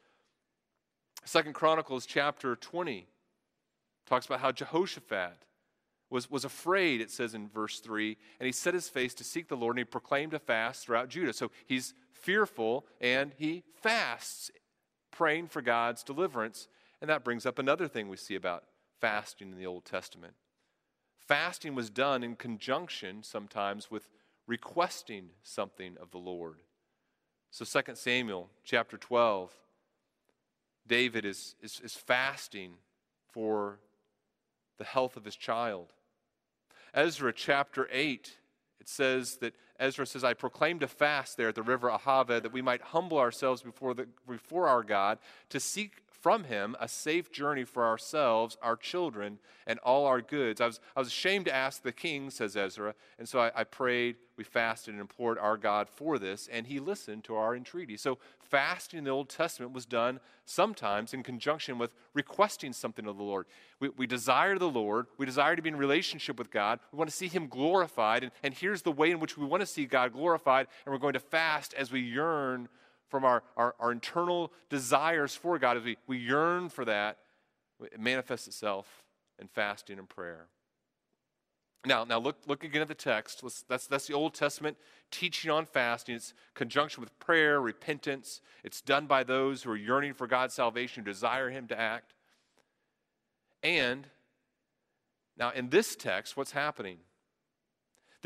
Second 1.23 1.53
Chronicles 1.53 2.05
chapter 2.05 2.55
20 2.57 3.07
talks 4.05 4.25
about 4.25 4.41
how 4.41 4.51
Jehoshaphat 4.51 5.37
was, 6.09 6.29
was 6.29 6.45
afraid, 6.45 7.01
it 7.01 7.09
says 7.09 7.33
in 7.33 7.47
verse 7.47 7.79
3, 7.79 8.17
and 8.39 8.45
he 8.45 8.51
set 8.51 8.73
his 8.73 8.89
face 8.89 9.13
to 9.15 9.23
seek 9.23 9.47
the 9.47 9.57
Lord, 9.57 9.75
and 9.75 9.79
he 9.79 9.85
proclaimed 9.85 10.33
a 10.33 10.39
fast 10.39 10.85
throughout 10.85 11.09
Judah. 11.09 11.33
So 11.33 11.51
he's 11.65 11.93
fearful, 12.13 12.85
and 12.99 13.31
he 13.37 13.63
fasts, 13.81 14.51
praying 15.11 15.47
for 15.47 15.61
God's 15.61 16.03
deliverance. 16.03 16.67
And 17.01 17.09
that 17.09 17.23
brings 17.23 17.45
up 17.45 17.59
another 17.59 17.87
thing 17.87 18.09
we 18.09 18.17
see 18.17 18.35
about 18.35 18.63
fasting 18.99 19.51
in 19.51 19.57
the 19.57 19.65
Old 19.65 19.85
Testament. 19.85 20.33
Fasting 21.19 21.75
was 21.75 21.89
done 21.89 22.23
in 22.23 22.35
conjunction 22.35 23.21
sometimes 23.21 23.91
with 23.91 24.09
requesting 24.47 25.29
something 25.43 25.97
of 26.01 26.11
the 26.11 26.17
Lord. 26.17 26.57
So 27.51 27.65
2 27.65 27.95
Samuel 27.95 28.49
chapter 28.63 28.97
12, 28.97 29.53
David 30.87 31.25
is, 31.25 31.55
is, 31.61 31.81
is 31.83 31.95
fasting 31.95 32.73
for 33.31 33.79
the 34.77 34.85
health 34.85 35.17
of 35.17 35.25
his 35.25 35.35
child. 35.35 35.93
Ezra 36.93 37.33
chapter 37.33 37.87
8, 37.91 38.37
it 38.79 38.87
says 38.87 39.37
that 39.37 39.53
Ezra 39.79 40.05
says, 40.05 40.23
I 40.23 40.33
proclaimed 40.33 40.81
a 40.81 40.87
fast 40.87 41.37
there 41.37 41.49
at 41.49 41.55
the 41.55 41.61
river 41.61 41.89
Ahava 41.89 42.41
that 42.41 42.53
we 42.53 42.61
might 42.61 42.81
humble 42.81 43.17
ourselves 43.19 43.61
before, 43.61 43.93
the, 43.93 44.07
before 44.27 44.67
our 44.67 44.83
God 44.83 45.19
to 45.49 45.59
seek 45.59 46.06
from 46.27 46.43
him 46.43 46.75
a 46.81 46.89
safe 46.89 47.31
journey 47.31 47.63
for 47.63 47.85
ourselves, 47.85 48.57
our 48.61 48.75
children, 48.75 49.39
and 49.65 49.79
all 49.79 50.05
our 50.05 50.19
goods. 50.19 50.59
I 50.59 50.65
was, 50.65 50.81
I 50.93 50.99
was 50.99 51.07
ashamed 51.07 51.45
to 51.45 51.55
ask 51.55 51.81
the 51.81 51.93
king, 51.93 52.29
says 52.31 52.57
Ezra, 52.57 52.95
and 53.17 53.29
so 53.29 53.39
I, 53.39 53.51
I 53.55 53.63
prayed, 53.63 54.17
we 54.35 54.43
fasted, 54.43 54.93
and 54.93 54.99
implored 54.99 55.37
our 55.37 55.55
God 55.55 55.87
for 55.87 56.19
this, 56.19 56.49
and 56.51 56.67
he 56.67 56.81
listened 56.81 57.23
to 57.23 57.35
our 57.35 57.55
entreaty. 57.55 57.95
So, 57.95 58.17
fasting 58.41 58.97
in 58.97 59.05
the 59.05 59.09
Old 59.09 59.29
Testament 59.29 59.71
was 59.71 59.85
done 59.85 60.19
sometimes 60.43 61.13
in 61.13 61.23
conjunction 61.23 61.77
with 61.77 61.93
requesting 62.13 62.73
something 62.73 63.07
of 63.07 63.15
the 63.15 63.23
Lord. 63.23 63.45
We, 63.79 63.87
we 63.95 64.05
desire 64.05 64.57
the 64.57 64.67
Lord, 64.67 65.05
we 65.17 65.25
desire 65.25 65.55
to 65.55 65.61
be 65.61 65.69
in 65.69 65.77
relationship 65.77 66.37
with 66.37 66.51
God, 66.51 66.81
we 66.91 66.97
want 66.97 67.09
to 67.09 67.15
see 67.15 67.29
him 67.29 67.47
glorified, 67.47 68.23
and, 68.23 68.33
and 68.43 68.53
here's 68.53 68.81
the 68.81 68.91
way 68.91 69.11
in 69.11 69.21
which 69.21 69.37
we 69.37 69.45
want 69.45 69.61
to 69.61 69.65
see 69.65 69.85
God 69.85 70.11
glorified, 70.11 70.67
and 70.85 70.91
we're 70.91 70.99
going 70.99 71.13
to 71.13 71.21
fast 71.21 71.73
as 71.75 71.89
we 71.89 72.01
yearn 72.01 72.67
from 73.09 73.25
our, 73.25 73.43
our, 73.55 73.75
our 73.79 73.91
internal 73.91 74.51
desires 74.69 75.35
for 75.35 75.57
God, 75.59 75.77
as 75.77 75.83
we, 75.83 75.97
we 76.07 76.17
yearn 76.17 76.69
for 76.69 76.85
that, 76.85 77.17
it 77.81 77.99
manifests 77.99 78.47
itself 78.47 79.03
in 79.39 79.47
fasting 79.47 79.99
and 79.99 80.09
prayer. 80.09 80.47
Now, 81.85 82.03
now 82.03 82.19
look, 82.19 82.37
look 82.47 82.63
again 82.63 82.81
at 82.81 82.87
the 82.87 82.95
text. 82.95 83.43
Let's, 83.43 83.63
that's, 83.69 83.87
that's 83.87 84.07
the 84.07 84.13
Old 84.13 84.33
Testament 84.33 84.77
teaching 85.09 85.51
on 85.51 85.65
fasting. 85.65 86.15
It's 86.15 86.33
conjunction 86.53 87.01
with 87.01 87.17
prayer, 87.19 87.61
repentance. 87.61 88.41
It's 88.63 88.81
done 88.81 89.05
by 89.05 89.23
those 89.23 89.63
who 89.63 89.71
are 89.71 89.77
yearning 89.77 90.13
for 90.13 90.27
God's 90.27 90.53
salvation, 90.53 91.03
who 91.03 91.11
desire 91.11 91.49
Him 91.49 91.67
to 91.67 91.79
act. 91.79 92.13
And 93.63 94.07
now, 95.37 95.51
in 95.51 95.69
this 95.69 95.95
text, 95.95 96.35
what's 96.35 96.51
happening? 96.51 96.97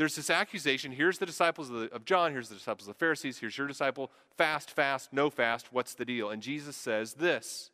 There's 0.02 0.16
this 0.16 0.30
accusation. 0.30 0.90
Here's 0.90 1.18
the 1.18 1.26
disciples 1.26 1.70
of, 1.70 1.76
the, 1.76 1.94
of, 1.94 2.04
John, 2.04 2.32
here's 2.32 2.48
the 2.48 2.56
disciples 2.56 2.88
of 2.88 2.94
the 2.96 2.98
Pharisees, 2.98 3.38
here's 3.38 3.56
your 3.56 3.68
disciple. 3.68 4.10
Fast, 4.36 4.72
fast, 4.72 5.12
no 5.12 5.30
fast. 5.30 5.72
What's 5.72 5.94
the 5.94 6.04
deal? 6.04 6.30
And 6.30 6.42
Jesus 6.42 6.74
says 6.74 7.14
this 7.14 7.70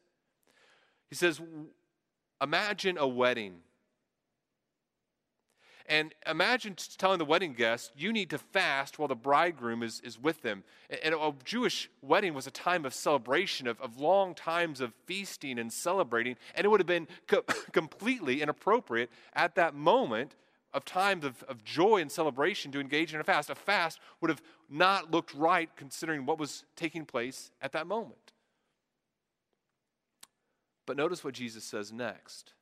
He 1.09 1.15
says, 1.15 1.41
Imagine 2.43 2.99
a 2.99 3.09
wedding. 3.09 3.61
And 5.87 6.15
imagine 6.27 6.77
telling 6.99 7.19
the 7.19 7.25
wedding 7.25 7.55
guests, 7.55 7.93
you 7.97 8.13
need 8.13 8.29
to 8.29 8.37
fast 8.37 8.99
while 8.99 9.09
the 9.09 9.17
bridegroom 9.17 9.83
is, 9.83 10.03
is 10.05 10.21
with 10.21 10.43
them. 10.43 10.65
And 11.03 11.15
a 11.15 11.33
Jewish 11.47 11.89
wedding 12.03 12.35
was 12.35 12.47
a 12.47 12.51
time 12.51 12.85
of 12.85 12.93
celebration, 12.93 13.67
of, 13.67 13.81
of 13.81 13.99
long 13.99 14.35
times 14.35 14.83
of 14.83 14.93
feasting 15.07 15.59
and 15.59 15.73
celebrating. 15.73 16.37
And 16.55 16.67
it 16.67 16.69
would 16.69 16.81
have 16.81 16.87
been 16.87 17.09
co- 17.27 17.41
completely 17.73 18.43
inappropriate 18.43 19.09
at 19.33 19.55
that 19.55 19.75
moment 19.75 20.35
of 20.73 20.85
times 20.85 21.25
of, 21.25 21.43
of 21.45 21.65
joy 21.65 22.01
and 22.01 22.11
celebration 22.11 22.71
to 22.73 22.81
engage 22.81 23.15
in 23.15 23.21
a 23.21 23.25
fast. 23.25 23.51
A 23.51 23.55
fast 23.55 24.01
would 24.21 24.29
have 24.29 24.43
not 24.69 25.11
looked 25.11 25.35
right 25.35 25.71
considering 25.77 26.27
what 26.27 26.39
was 26.39 26.65
taking 26.77 27.05
place 27.05 27.51
at 27.61 27.73
that 27.73 27.87
moment. 27.87 28.33
But 30.87 30.97
notice 30.97 31.23
what 31.23 31.35
Jesus 31.35 31.65
says 31.65 31.93
next. 31.93 32.55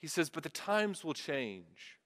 He 0.00 0.06
says, 0.06 0.28
But 0.28 0.42
the 0.42 0.48
times 0.48 1.04
will 1.04 1.14
change. 1.14 1.98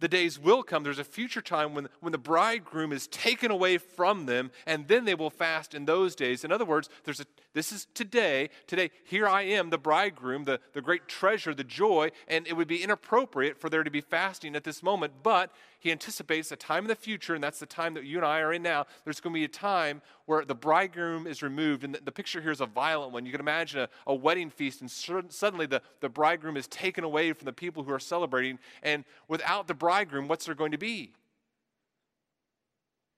The 0.00 0.08
days 0.08 0.38
will 0.38 0.62
come. 0.62 0.82
There's 0.82 0.98
a 0.98 1.04
future 1.04 1.40
time 1.40 1.74
when, 1.74 1.88
when 2.00 2.12
the 2.12 2.18
bridegroom 2.18 2.92
is 2.92 3.06
taken 3.06 3.50
away 3.50 3.78
from 3.78 4.26
them, 4.26 4.50
and 4.66 4.88
then 4.88 5.04
they 5.04 5.14
will 5.14 5.30
fast 5.30 5.74
in 5.74 5.84
those 5.84 6.14
days. 6.14 6.44
In 6.44 6.52
other 6.52 6.64
words, 6.64 6.88
there's 7.04 7.20
a, 7.20 7.26
this 7.52 7.72
is 7.72 7.86
today. 7.94 8.50
Today, 8.66 8.90
here 9.04 9.26
I 9.26 9.42
am, 9.42 9.70
the 9.70 9.78
bridegroom, 9.78 10.44
the, 10.44 10.60
the 10.72 10.82
great 10.82 11.08
treasure, 11.08 11.54
the 11.54 11.64
joy, 11.64 12.10
and 12.28 12.46
it 12.46 12.56
would 12.56 12.68
be 12.68 12.82
inappropriate 12.82 13.58
for 13.58 13.70
there 13.70 13.84
to 13.84 13.90
be 13.90 14.00
fasting 14.00 14.56
at 14.56 14.64
this 14.64 14.82
moment. 14.82 15.14
But 15.22 15.52
he 15.84 15.92
anticipates 15.92 16.50
a 16.50 16.56
time 16.56 16.84
in 16.84 16.88
the 16.88 16.94
future, 16.94 17.34
and 17.34 17.44
that's 17.44 17.58
the 17.58 17.66
time 17.66 17.92
that 17.92 18.04
you 18.04 18.16
and 18.16 18.24
I 18.24 18.40
are 18.40 18.54
in 18.54 18.62
now. 18.62 18.86
There's 19.04 19.20
going 19.20 19.34
to 19.34 19.38
be 19.38 19.44
a 19.44 19.48
time 19.48 20.00
where 20.24 20.42
the 20.42 20.54
bridegroom 20.54 21.26
is 21.26 21.42
removed, 21.42 21.84
and 21.84 21.94
the, 21.94 22.00
the 22.02 22.10
picture 22.10 22.40
here 22.40 22.50
is 22.50 22.62
a 22.62 22.66
violent 22.66 23.12
one. 23.12 23.26
You 23.26 23.32
can 23.32 23.40
imagine 23.42 23.80
a, 23.80 23.90
a 24.06 24.14
wedding 24.14 24.48
feast, 24.48 24.80
and 24.80 24.90
suddenly 24.90 25.66
the, 25.66 25.82
the 26.00 26.08
bridegroom 26.08 26.56
is 26.56 26.66
taken 26.68 27.04
away 27.04 27.34
from 27.34 27.44
the 27.44 27.52
people 27.52 27.82
who 27.82 27.92
are 27.92 27.98
celebrating, 27.98 28.58
and 28.82 29.04
without 29.28 29.68
the 29.68 29.74
bridegroom, 29.74 30.26
what's 30.26 30.46
there 30.46 30.54
going 30.54 30.72
to 30.72 30.78
be? 30.78 31.12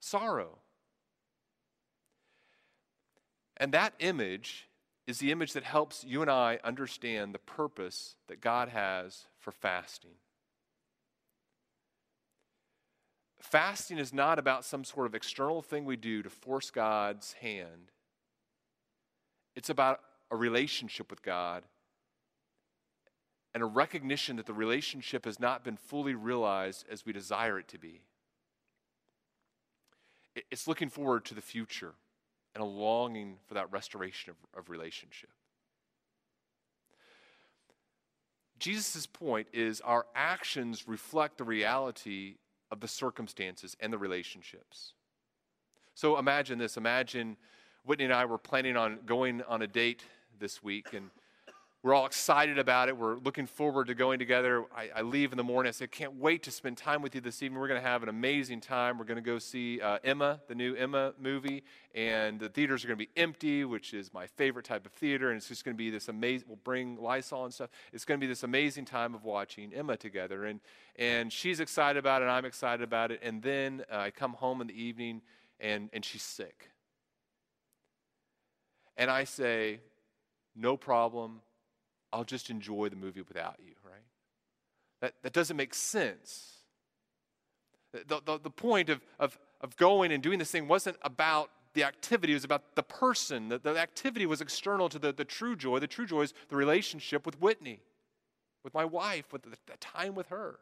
Sorrow. 0.00 0.58
And 3.58 3.70
that 3.70 3.94
image 4.00 4.66
is 5.06 5.18
the 5.18 5.30
image 5.30 5.52
that 5.52 5.62
helps 5.62 6.02
you 6.02 6.20
and 6.20 6.28
I 6.28 6.58
understand 6.64 7.32
the 7.32 7.38
purpose 7.38 8.16
that 8.26 8.40
God 8.40 8.70
has 8.70 9.26
for 9.38 9.52
fasting. 9.52 10.16
Fasting 13.40 13.98
is 13.98 14.12
not 14.12 14.38
about 14.38 14.64
some 14.64 14.84
sort 14.84 15.06
of 15.06 15.14
external 15.14 15.62
thing 15.62 15.84
we 15.84 15.96
do 15.96 16.22
to 16.22 16.30
force 16.30 16.70
God's 16.70 17.34
hand. 17.34 17.92
It's 19.54 19.70
about 19.70 20.00
a 20.30 20.36
relationship 20.36 21.10
with 21.10 21.22
God 21.22 21.62
and 23.54 23.62
a 23.62 23.66
recognition 23.66 24.36
that 24.36 24.46
the 24.46 24.52
relationship 24.52 25.24
has 25.24 25.40
not 25.40 25.64
been 25.64 25.76
fully 25.76 26.14
realized 26.14 26.84
as 26.90 27.06
we 27.06 27.12
desire 27.12 27.58
it 27.58 27.68
to 27.68 27.78
be. 27.78 28.02
It's 30.50 30.68
looking 30.68 30.90
forward 30.90 31.24
to 31.26 31.34
the 31.34 31.40
future 31.40 31.94
and 32.54 32.62
a 32.62 32.66
longing 32.66 33.38
for 33.46 33.54
that 33.54 33.72
restoration 33.72 34.30
of, 34.30 34.58
of 34.58 34.68
relationship. 34.68 35.30
Jesus' 38.58 39.06
point 39.06 39.48
is 39.52 39.80
our 39.82 40.06
actions 40.14 40.88
reflect 40.88 41.38
the 41.38 41.44
reality 41.44 42.36
of 42.70 42.80
the 42.80 42.88
circumstances 42.88 43.76
and 43.80 43.92
the 43.92 43.98
relationships. 43.98 44.94
So 45.94 46.18
imagine 46.18 46.58
this. 46.58 46.76
Imagine 46.76 47.36
Whitney 47.84 48.04
and 48.04 48.14
I 48.14 48.24
were 48.24 48.38
planning 48.38 48.76
on 48.76 48.98
going 49.06 49.42
on 49.42 49.62
a 49.62 49.66
date 49.66 50.02
this 50.38 50.62
week, 50.62 50.88
and 50.92 51.10
we're 51.86 51.94
all 51.94 52.06
excited 52.06 52.58
about 52.58 52.88
it. 52.88 52.96
We're 52.96 53.14
looking 53.14 53.46
forward 53.46 53.86
to 53.86 53.94
going 53.94 54.18
together. 54.18 54.64
I, 54.76 54.90
I 54.96 55.02
leave 55.02 55.30
in 55.30 55.36
the 55.36 55.44
morning. 55.44 55.68
I 55.68 55.70
say, 55.70 55.86
can't 55.86 56.16
wait 56.16 56.42
to 56.42 56.50
spend 56.50 56.76
time 56.76 57.00
with 57.00 57.14
you 57.14 57.20
this 57.20 57.44
evening. 57.44 57.60
We're 57.60 57.68
going 57.68 57.80
to 57.80 57.86
have 57.86 58.02
an 58.02 58.08
amazing 58.08 58.60
time. 58.60 58.98
We're 58.98 59.04
going 59.04 59.22
to 59.22 59.22
go 59.22 59.38
see 59.38 59.80
uh, 59.80 59.98
Emma, 60.02 60.40
the 60.48 60.56
new 60.56 60.74
Emma 60.74 61.14
movie, 61.16 61.62
and 61.94 62.40
the 62.40 62.48
theaters 62.48 62.82
are 62.82 62.88
going 62.88 62.98
to 62.98 63.04
be 63.04 63.12
empty, 63.16 63.64
which 63.64 63.94
is 63.94 64.12
my 64.12 64.26
favorite 64.26 64.64
type 64.64 64.84
of 64.84 64.90
theater. 64.94 65.28
And 65.30 65.36
it's 65.36 65.46
just 65.46 65.64
going 65.64 65.76
to 65.76 65.78
be 65.78 65.90
this 65.90 66.08
amazing. 66.08 66.48
We'll 66.48 66.58
bring 66.64 67.00
Lysol 67.00 67.44
and 67.44 67.54
stuff. 67.54 67.70
It's 67.92 68.04
going 68.04 68.18
to 68.18 68.24
be 68.24 68.28
this 68.28 68.42
amazing 68.42 68.86
time 68.86 69.14
of 69.14 69.22
watching 69.22 69.72
Emma 69.72 69.96
together, 69.96 70.46
and 70.46 70.58
and 70.96 71.32
she's 71.32 71.60
excited 71.60 72.00
about 72.00 72.20
it. 72.20 72.24
I'm 72.24 72.46
excited 72.46 72.82
about 72.82 73.12
it. 73.12 73.20
And 73.22 73.40
then 73.40 73.84
uh, 73.92 73.98
I 73.98 74.10
come 74.10 74.32
home 74.32 74.60
in 74.60 74.66
the 74.66 74.82
evening, 74.82 75.22
and 75.60 75.88
and 75.92 76.04
she's 76.04 76.24
sick. 76.24 76.68
And 78.96 79.08
I 79.08 79.22
say, 79.22 79.82
no 80.56 80.76
problem 80.76 81.42
I'll 82.16 82.24
just 82.24 82.48
enjoy 82.48 82.88
the 82.88 82.96
movie 82.96 83.20
without 83.20 83.56
you, 83.62 83.74
right? 83.84 84.00
That, 85.02 85.14
that 85.22 85.34
doesn't 85.34 85.56
make 85.56 85.74
sense. 85.74 86.54
The, 87.92 88.22
the, 88.24 88.38
the 88.38 88.50
point 88.50 88.88
of, 88.88 89.02
of, 89.20 89.38
of 89.60 89.76
going 89.76 90.12
and 90.12 90.22
doing 90.22 90.38
this 90.38 90.50
thing 90.50 90.66
wasn't 90.66 90.96
about 91.02 91.50
the 91.74 91.84
activity, 91.84 92.32
it 92.32 92.36
was 92.36 92.44
about 92.44 92.74
the 92.74 92.82
person. 92.82 93.50
The, 93.50 93.58
the 93.58 93.78
activity 93.78 94.24
was 94.24 94.40
external 94.40 94.88
to 94.88 94.98
the, 94.98 95.12
the 95.12 95.26
true 95.26 95.54
joy. 95.56 95.78
The 95.78 95.86
true 95.86 96.06
joy 96.06 96.22
is 96.22 96.32
the 96.48 96.56
relationship 96.56 97.26
with 97.26 97.38
Whitney, 97.38 97.80
with 98.64 98.72
my 98.72 98.86
wife, 98.86 99.30
with 99.30 99.42
the, 99.42 99.50
the 99.50 99.76
time 99.78 100.14
with 100.14 100.28
her. 100.28 100.58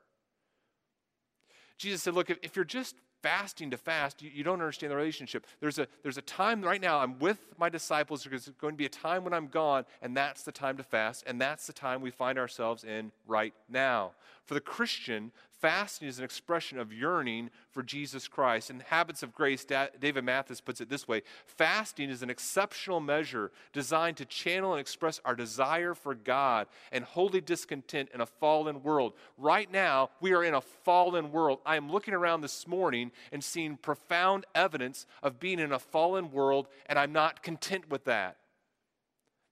Jesus 1.78 2.02
said, 2.02 2.14
Look, 2.14 2.30
if, 2.30 2.38
if 2.42 2.56
you're 2.56 2.64
just 2.64 2.96
fasting 3.24 3.70
to 3.70 3.78
fast, 3.78 4.20
you, 4.20 4.30
you, 4.32 4.44
don't 4.44 4.60
understand 4.60 4.92
the 4.92 4.96
relationship. 4.96 5.46
There's 5.58 5.78
a, 5.78 5.88
there's 6.02 6.18
a 6.18 6.22
time 6.22 6.60
right 6.60 6.80
now, 6.80 6.98
I'm 6.98 7.18
with 7.18 7.38
my 7.56 7.70
disciples, 7.70 8.22
there's 8.28 8.50
going 8.60 8.74
to 8.74 8.76
be 8.76 8.84
a 8.84 8.90
time 8.90 9.24
when 9.24 9.32
I'm 9.32 9.46
gone, 9.46 9.86
and 10.02 10.14
that's 10.14 10.42
the 10.42 10.52
time 10.52 10.76
to 10.76 10.82
fast, 10.82 11.24
and 11.26 11.40
that's 11.40 11.66
the 11.66 11.72
time 11.72 12.02
we 12.02 12.10
find 12.10 12.38
ourselves 12.38 12.84
in 12.84 13.12
right 13.26 13.54
now. 13.66 14.12
For 14.44 14.52
the 14.52 14.60
Christian, 14.60 15.32
fasting 15.64 16.06
is 16.06 16.18
an 16.18 16.26
expression 16.26 16.78
of 16.78 16.92
yearning 16.92 17.48
for 17.70 17.82
Jesus 17.82 18.28
Christ. 18.28 18.68
In 18.68 18.80
Habits 18.80 19.22
of 19.22 19.32
Grace, 19.32 19.64
David 19.64 20.22
Mathis 20.22 20.60
puts 20.60 20.82
it 20.82 20.90
this 20.90 21.08
way 21.08 21.22
fasting 21.46 22.10
is 22.10 22.22
an 22.22 22.28
exceptional 22.28 23.00
measure 23.00 23.50
designed 23.72 24.18
to 24.18 24.26
channel 24.26 24.72
and 24.72 24.80
express 24.80 25.22
our 25.24 25.34
desire 25.34 25.94
for 25.94 26.14
God 26.14 26.66
and 26.92 27.02
holy 27.02 27.40
discontent 27.40 28.10
in 28.12 28.20
a 28.20 28.26
fallen 28.26 28.82
world. 28.82 29.14
Right 29.38 29.72
now, 29.72 30.10
we 30.20 30.34
are 30.34 30.44
in 30.44 30.52
a 30.52 30.60
fallen 30.60 31.32
world. 31.32 31.60
I 31.64 31.76
am 31.76 31.90
looking 31.90 32.12
around 32.12 32.42
this 32.42 32.68
morning 32.68 33.10
and 33.32 33.42
seeing 33.42 33.78
profound 33.78 34.44
evidence 34.54 35.06
of 35.22 35.40
being 35.40 35.58
in 35.58 35.72
a 35.72 35.78
fallen 35.78 36.30
world, 36.30 36.68
and 36.84 36.98
I'm 36.98 37.14
not 37.14 37.42
content 37.42 37.88
with 37.88 38.04
that. 38.04 38.36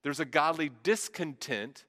There's 0.03 0.19
a 0.19 0.25
godly 0.25 0.69
discontent 0.83 1.85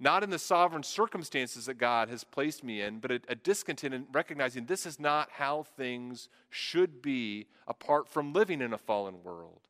not 0.00 0.22
in 0.22 0.30
the 0.30 0.38
sovereign 0.38 0.82
circumstances 0.82 1.66
that 1.66 1.78
God 1.78 2.08
has 2.08 2.24
placed 2.24 2.64
me 2.64 2.82
in, 2.82 2.98
but 2.98 3.12
a, 3.12 3.20
a, 3.28 3.34
discontent 3.34 3.94
in 3.94 4.06
recognizing 4.12 4.66
this 4.66 4.86
is 4.86 4.98
not 4.98 5.30
how 5.32 5.62
things 5.62 6.28
should 6.50 7.00
be 7.00 7.46
apart 7.68 8.08
from 8.08 8.32
living 8.32 8.60
in 8.60 8.72
a 8.72 8.78
fallen 8.78 9.22
world. 9.22 9.60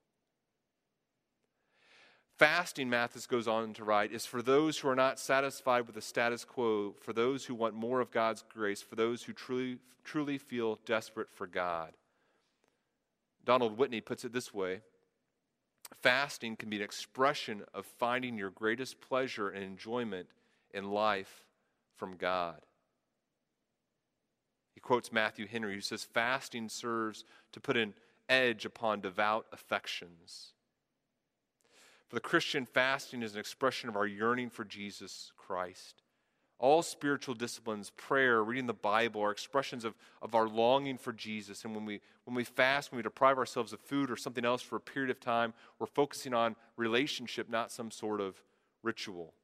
Fasting, 2.39 2.91
Mathis 2.91 3.27
goes 3.27 3.47
on 3.47 3.75
to 3.75 3.85
write, 3.85 4.13
is 4.13 4.27
for 4.27 4.43
those 4.43 4.79
who 4.79 4.89
are 4.89 4.97
not 4.97 5.21
satisfied 5.21 5.87
with 5.87 5.95
the 5.95 6.01
status 6.01 6.45
quo, 6.45 6.95
for 7.01 7.13
those 7.13 7.45
who 7.45 7.55
want 7.55 7.75
more 7.75 8.01
of 8.01 8.11
God's 8.11 8.43
grace, 8.53 8.83
for 8.83 8.97
those 8.97 9.23
who 9.23 9.33
truly, 9.33 9.79
truly 10.03 10.39
feel 10.39 10.81
desperate 10.85 11.29
for 11.33 11.47
God. 11.47 11.93
Donald 13.45 13.79
Whitney 13.79 14.01
puts 14.01 14.25
it 14.25 14.33
this 14.33 14.53
way 14.53 14.81
Fasting 15.93 16.57
can 16.57 16.71
be 16.71 16.77
an 16.77 16.83
expression 16.83 17.63
of 17.73 17.87
finding 17.87 18.37
your 18.37 18.51
greatest 18.51 19.01
pleasure 19.01 19.49
and 19.49 19.63
enjoyment 19.63 20.29
in 20.73 20.91
life 20.91 21.45
from 21.97 22.17
God. 22.17 22.61
He 24.75 24.81
quotes 24.81 25.13
Matthew 25.13 25.47
Henry, 25.47 25.75
who 25.75 25.81
says, 25.81 26.05
Fasting 26.05 26.69
serves 26.69 27.25
to 27.53 27.61
put 27.61 27.77
an 27.77 27.95
edge 28.29 28.65
upon 28.65 29.01
devout 29.01 29.47
affections. 29.53 30.53
For 32.09 32.17
the 32.17 32.21
Christian, 32.21 32.67
fasting 32.67 33.23
is 33.23 33.35
an 33.35 33.41
expression 33.41 33.89
of 33.89 33.97
our 33.97 34.07
yearning 34.07 34.51
for 34.51 34.65
Jesus 34.65 35.33
Christ. 35.37 36.04
All 36.59 36.83
spiritual 36.83 37.35
disciplines, 37.35 37.91
prayer, 37.91 38.43
reading 38.43 38.67
the 38.67 38.73
Bible, 38.73 39.21
are 39.21 39.31
expressions 39.31 39.85
of, 39.85 39.95
of 40.23 40.35
our 40.35 40.49
longing 40.49 40.99
for 40.99 41.13
Jesus. 41.13 41.65
And 41.65 41.75
when 41.75 41.85
we, 41.85 42.01
when 42.25 42.35
we 42.35 42.45
fast, 42.45 42.91
when 42.91 42.97
we 42.99 43.03
deprive 43.03 43.39
ourselves 43.39 43.73
of 43.73 43.81
food 43.81 44.11
or 44.11 44.17
something 44.17 44.45
else 44.45 44.63
for 44.63 44.77
a 44.77 44.81
period 44.81 45.11
of 45.11 45.21
time, 45.21 45.53
we're 45.79 45.87
focusing 45.87 46.33
on 46.33 46.57
relationship, 46.77 47.51
not 47.51 47.73
some 47.73 47.91
sort 47.91 48.21
of 48.21 48.37
ritual. 48.83 49.35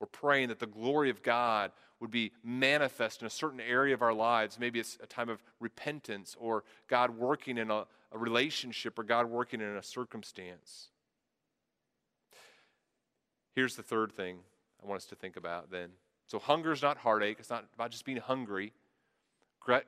We're 0.00 0.06
praying 0.06 0.48
that 0.48 0.60
the 0.60 0.66
glory 0.66 1.10
of 1.10 1.22
God 1.22 1.72
would 2.00 2.10
be 2.10 2.32
manifest 2.44 3.22
in 3.22 3.26
a 3.26 3.30
certain 3.30 3.60
area 3.60 3.94
of 3.94 4.02
our 4.02 4.14
lives. 4.14 4.58
Maybe 4.58 4.78
it's 4.78 4.98
a 5.02 5.06
time 5.06 5.28
of 5.28 5.42
repentance 5.58 6.36
or 6.38 6.62
God 6.86 7.10
working 7.10 7.58
in 7.58 7.70
a, 7.70 7.86
a 8.12 8.18
relationship 8.18 8.98
or 8.98 9.02
God 9.02 9.26
working 9.26 9.60
in 9.60 9.76
a 9.76 9.82
circumstance. 9.82 10.90
Here's 13.56 13.74
the 13.74 13.82
third 13.82 14.12
thing 14.12 14.38
I 14.80 14.86
want 14.86 14.98
us 14.98 15.06
to 15.06 15.16
think 15.16 15.36
about 15.36 15.70
then. 15.70 15.90
So 16.28 16.38
hunger 16.38 16.72
is 16.72 16.82
not 16.82 16.98
heartache. 16.98 17.38
It's 17.40 17.50
not 17.50 17.64
about 17.74 17.90
just 17.90 18.04
being 18.04 18.18
hungry. 18.18 18.72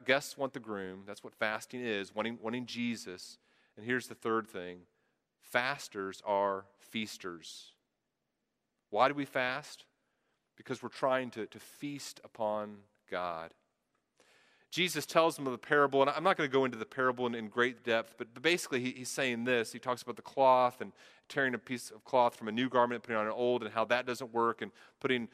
Guests 0.04 0.36
want 0.36 0.52
the 0.52 0.60
groom. 0.60 1.04
That's 1.06 1.22
what 1.22 1.34
fasting 1.34 1.80
is, 1.80 2.14
wanting, 2.14 2.38
wanting 2.42 2.66
Jesus. 2.66 3.38
And 3.76 3.86
here's 3.86 4.08
the 4.08 4.14
third 4.14 4.48
thing 4.48 4.80
fasters 5.42 6.22
are 6.26 6.64
feasters. 6.78 7.72
Why 8.90 9.08
do 9.08 9.14
we 9.14 9.24
fast? 9.24 9.84
Because 10.56 10.82
we're 10.82 10.88
trying 10.88 11.30
to, 11.30 11.46
to 11.46 11.58
feast 11.58 12.20
upon 12.24 12.78
God. 13.10 13.52
Jesus 14.70 15.04
tells 15.04 15.34
them 15.36 15.46
of 15.46 15.52
the 15.52 15.58
parable, 15.58 16.00
and 16.00 16.10
I'm 16.10 16.22
not 16.22 16.36
going 16.36 16.48
to 16.48 16.52
go 16.52 16.64
into 16.64 16.78
the 16.78 16.86
parable 16.86 17.26
in, 17.26 17.34
in 17.34 17.48
great 17.48 17.82
depth, 17.82 18.14
but, 18.16 18.40
basically 18.40 18.80
he, 18.80 18.92
he's 18.92 19.08
saying 19.08 19.44
this. 19.44 19.72
He 19.72 19.80
talks 19.80 20.02
about 20.02 20.14
the 20.14 20.22
cloth 20.22 20.80
and 20.80 20.92
tearing 21.28 21.54
a 21.54 21.58
piece 21.58 21.90
of 21.90 22.04
cloth 22.04 22.36
from 22.36 22.46
a 22.46 22.52
new 22.52 22.68
garment, 22.68 22.96
and 22.96 23.02
putting 23.02 23.16
on 23.16 23.26
an 23.26 23.32
old, 23.32 23.62
and 23.62 23.72
how 23.72 23.84
that 23.86 24.06
doesn't 24.06 24.32
work, 24.32 24.62
and 24.62 24.70
putting 25.00 25.28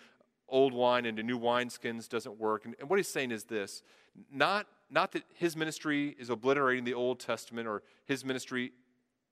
old 0.48 0.72
wine 0.72 1.06
into 1.06 1.22
new 1.22 1.38
wineskins 1.38 2.09
doesn't 2.09 2.38
work. 2.38 2.64
And, 2.64 2.74
and 2.80 2.88
what 2.88 2.98
he's 2.98 3.09
saying 3.09 3.32
is 3.32 3.44
this 3.44 3.82
not, 4.30 4.66
not 4.90 5.12
that 5.12 5.24
his 5.35 5.56
ministry 5.56 6.16
is 6.18 6.30
obliterating 6.30 6.85
the 6.85 6.94
Old 6.94 7.20
Testament 7.20 7.68
or 7.68 7.82
his 8.06 8.24
ministry 8.24 8.72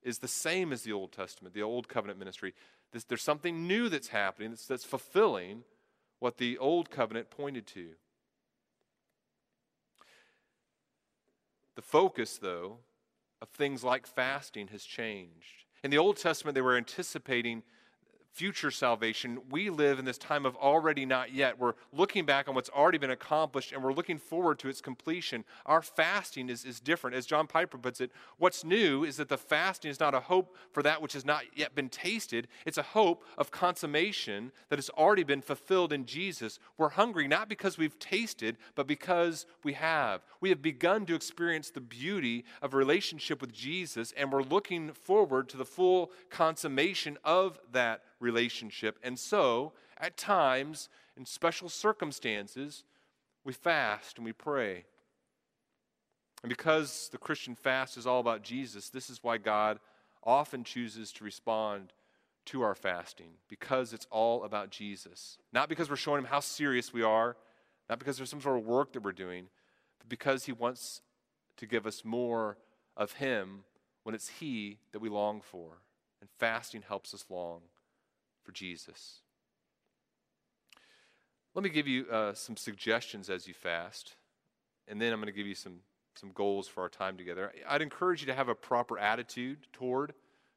is 0.03 0.19
the 0.19 0.29
same 0.29 0.73
as 0.73 0.83
the 0.83 0.93
Old 0.93 1.13
Testament, 1.13 1.55
the 1.55 1.63
Old 1.63 1.89
Covenant 1.89 2.19
ministry. 2.19 2.55
This, 2.93 3.05
there's 3.05 3.23
something 3.23 3.67
new 3.67 3.89
that's 3.89 4.09
happening 4.09 4.51
that's, 4.51 4.67
that's 4.67 4.85
fulfilling 4.85 5.65
what 6.19 6.39
the 6.39 6.59
Old 6.59 6.91
Covenant 6.91 7.31
pointed 7.31 7.67
to. 7.69 7.91
The 11.75 11.83
focus, 11.83 12.39
though, 12.41 12.79
of 13.43 13.49
things 13.49 13.83
like 13.83 14.07
fasting 14.07 14.69
has 14.69 14.85
changed. 14.85 15.65
In 15.83 15.91
the 15.91 15.99
Old 15.99 16.17
Testament, 16.17 16.55
they 16.55 16.61
were 16.61 16.77
anticipating 16.77 17.63
future 18.35 18.73
salvation. 18.73 19.39
We 19.49 19.71
live 19.71 20.01
in 20.01 20.05
this 20.05 20.19
time 20.19 20.45
of 20.45 20.57
already 20.57 21.07
not 21.07 21.33
yet. 21.33 21.57
We're 21.57 21.75
looking 21.93 22.27
back 22.27 22.49
on 22.49 22.57
what's 22.57 22.69
already 22.69 22.99
been 22.99 23.13
accomplished 23.13 23.73
and 23.73 23.83
we're 23.83 23.93
looking 23.93 24.19
forward 24.19 24.59
to 24.59 24.69
its 24.69 24.81
completion. 24.81 25.45
Our 25.67 25.83
fasting 25.83 26.49
is, 26.49 26.65
is 26.65 26.81
different. 26.81 27.15
As 27.15 27.27
John 27.27 27.47
Piper 27.47 27.79
puts 27.79 28.01
it, 28.01 28.11
what's 28.39 28.65
new 28.65 29.05
is 29.05 29.19
that 29.19 29.29
the 29.29 29.39
fasting 29.39 29.89
is 29.89 30.01
not 30.01 30.15
a 30.15 30.21
hope 30.21 30.57
for 30.73 30.83
that 30.83 31.01
which 31.01 31.13
has 31.13 31.25
not 31.25 31.45
yet 31.55 31.77
been 31.77 31.89
tasted, 31.89 32.49
it's 32.67 32.77
a 32.77 32.83
hope 32.83 33.25
of 33.39 33.53
consummation 33.53 34.51
that 34.69 34.79
has 34.79 34.91
already 34.91 35.23
been 35.23 35.41
fulfilled 35.41 35.93
in 35.93 36.05
Jesus. 36.05 36.59
We're 36.77 36.89
hungry 36.89 37.29
not 37.29 37.49
because 37.49 37.79
we've 37.79 37.99
tasted, 38.01 38.57
but 38.75 38.89
because 38.89 39.47
we 39.63 39.75
have. 39.75 40.23
We 40.41 40.49
have 40.49 40.61
begun 40.61 41.07
to 41.07 41.15
experience 41.15 41.71
the 41.71 41.81
beauty 41.81 42.45
of 42.61 42.75
a 42.75 42.77
relationship 42.77 43.41
with 43.41 43.53
Jesus, 43.53 44.13
and 44.17 44.33
we're 44.33 44.43
looking 44.43 44.93
forward 44.93 45.49
to 45.51 45.57
the 45.57 45.65
full 45.65 46.11
consummation 46.31 47.17
of 47.23 47.61
that 47.71 48.03
relationship. 48.25 48.99
And 49.03 49.19
so, 49.19 49.73
at 49.99 50.17
times, 50.17 50.89
in 51.17 51.25
special 51.25 51.69
circumstances, 51.69 52.83
we 53.45 53.53
fast 53.53 54.17
and 54.17 54.25
we 54.25 54.33
pray. 54.33 54.85
And 56.43 56.49
because 56.49 57.09
the 57.13 57.19
Christian 57.19 57.55
fast 57.55 57.97
is 57.97 58.07
all 58.07 58.21
about 58.21 58.43
Jesus, 58.43 58.89
this 58.89 59.09
is 59.09 59.23
why 59.23 59.39
God 59.39 59.79
often 60.25 60.65
chooses 60.65 61.13
to 61.13 61.25
respond 61.25 61.93
to 62.47 62.63
our 62.63 62.75
fasting, 62.75 63.31
because 63.49 63.93
it's 63.93 64.07
all 64.11 64.45
about 64.45 64.71
Jesus. 64.71 65.39
Not 65.53 65.69
because 65.69 65.89
we're 65.89 65.97
showing 65.97 66.19
Him 66.19 66.29
how 66.29 66.41
serious 66.41 66.93
we 66.93 67.03
are, 67.03 67.37
not 67.89 67.99
because 67.99 68.17
there's 68.19 68.29
some 68.29 68.41
sort 68.41 68.59
of 68.59 68.67
work 68.67 68.93
that 68.93 69.03
we're 69.03 69.13
doing, 69.13 69.47
but 69.99 70.09
because 70.09 70.45
He 70.45 70.53
wants 70.53 71.01
to 71.57 71.67
give 71.67 71.87
us 71.87 72.05
more 72.05 72.59
of 72.97 73.13
Him 73.13 73.65
when 74.03 74.15
it's 74.15 74.29
He 74.29 74.79
that 74.93 75.01
we 75.01 75.09
long 75.09 75.41
for. 75.41 75.79
And 76.21 76.29
fasting 76.39 76.83
helps 76.87 77.15
us 77.15 77.25
long 77.31 77.61
for 78.45 78.53
Jesus. 78.53 79.21
Let 81.55 81.63
me 81.63 81.71
give 81.71 81.87
you 81.87 82.07
uh, 82.11 82.35
some 82.35 82.57
suggestions 82.57 83.31
as 83.31 83.47
you 83.47 83.55
fast, 83.55 84.17
and 84.89 85.01
then 85.01 85.13
I'm 85.13 85.21
going 85.21 85.33
to 85.33 85.37
give 85.37 85.47
you 85.47 85.55
some, 85.55 85.81
some 86.17 86.33
goals 86.33 86.67
for 86.67 86.83
our 86.83 86.89
time 86.89 87.17
together. 87.17 87.53
I'd 87.69 87.83
encourage 87.83 88.21
you 88.21 88.27
to 88.27 88.35
have 88.35 88.49
a 88.49 88.55
proper 88.55 88.99
attitude 88.99 89.67
toward 89.73 90.15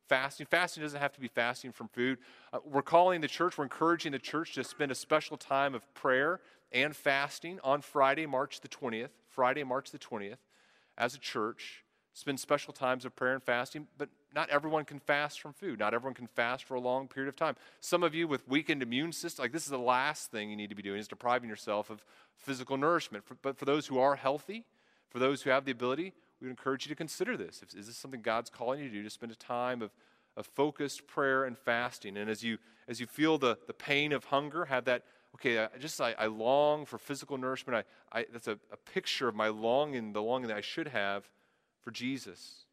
fasting. 0.07 0.47
Fasting 0.49 0.83
doesn't 0.83 0.99
have 0.99 1.13
to 1.13 1.19
be 1.19 1.27
fasting 1.27 1.71
from 1.71 1.87
food. 1.89 2.17
Uh, 2.51 2.59
we're 2.65 2.81
calling 2.81 3.21
the 3.21 3.27
church, 3.27 3.57
we're 3.57 3.65
encouraging 3.65 4.11
the 4.11 4.19
church 4.19 4.55
to 4.55 4.63
spend 4.63 4.91
a 4.91 4.95
special 4.95 5.37
time 5.37 5.75
of 5.75 5.93
prayer 5.93 6.39
and 6.71 6.95
fasting 6.95 7.59
on 7.63 7.81
Friday, 7.81 8.25
March 8.25 8.61
the 8.61 8.67
20th. 8.67 9.09
Friday, 9.29 9.63
March 9.63 9.91
the 9.91 9.99
20th, 9.99 10.37
as 10.97 11.13
a 11.13 11.19
church, 11.19 11.83
spend 12.17 12.39
special 12.39 12.73
times 12.73 13.05
of 13.05 13.15
prayer 13.15 13.35
and 13.35 13.43
fasting, 13.43 13.85
but 13.99 14.09
not 14.33 14.49
everyone 14.49 14.83
can 14.83 14.97
fast 14.97 15.39
from 15.39 15.53
food. 15.53 15.77
Not 15.77 15.93
everyone 15.93 16.15
can 16.15 16.25
fast 16.25 16.63
for 16.63 16.73
a 16.73 16.79
long 16.79 17.07
period 17.07 17.29
of 17.29 17.35
time. 17.35 17.55
Some 17.79 18.01
of 18.01 18.15
you 18.15 18.27
with 18.27 18.47
weakened 18.47 18.81
immune 18.81 19.11
system, 19.11 19.43
like 19.43 19.51
this 19.51 19.65
is 19.65 19.69
the 19.69 19.77
last 19.77 20.31
thing 20.31 20.49
you 20.49 20.55
need 20.55 20.71
to 20.71 20.75
be 20.75 20.81
doing, 20.81 20.99
is 20.99 21.07
depriving 21.07 21.47
yourself 21.47 21.91
of 21.91 22.03
physical 22.35 22.75
nourishment. 22.75 23.23
But 23.43 23.55
for 23.55 23.65
those 23.65 23.85
who 23.85 23.99
are 23.99 24.15
healthy, 24.15 24.65
for 25.11 25.19
those 25.19 25.43
who 25.43 25.51
have 25.51 25.65
the 25.65 25.71
ability, 25.71 26.11
we 26.41 26.47
would 26.47 26.49
encourage 26.49 26.87
you 26.87 26.89
to 26.89 26.95
consider 26.95 27.37
this. 27.37 27.61
Is 27.75 27.85
this 27.85 27.97
something 27.97 28.23
God's 28.23 28.49
calling 28.49 28.79
you 28.79 28.89
to 28.89 28.95
do, 28.95 29.03
to 29.03 29.11
spend 29.11 29.31
a 29.31 29.35
time 29.35 29.83
of, 29.83 29.91
of 30.35 30.47
focused 30.47 31.05
prayer 31.05 31.43
and 31.43 31.55
fasting? 31.55 32.17
And 32.17 32.31
as 32.31 32.43
you, 32.43 32.57
as 32.87 32.99
you 32.99 33.05
feel 33.05 33.37
the, 33.37 33.59
the 33.67 33.73
pain 33.73 34.11
of 34.11 34.25
hunger, 34.25 34.65
have 34.65 34.85
that 34.85 35.03
okay, 35.35 35.59
I 35.59 35.77
just 35.79 36.01
I, 36.01 36.15
I 36.17 36.25
long 36.25 36.85
for 36.85 36.97
physical 36.97 37.37
nourishment. 37.37 37.85
I, 38.11 38.19
I, 38.19 38.25
that's 38.33 38.47
a, 38.47 38.57
a 38.71 38.77
picture 38.91 39.27
of 39.27 39.35
my 39.35 39.49
longing, 39.49 40.13
the 40.13 40.21
longing 40.23 40.47
that 40.47 40.57
I 40.57 40.61
should 40.61 40.87
have 40.87 41.29
for 41.83 41.91
Jesus. 41.91 42.65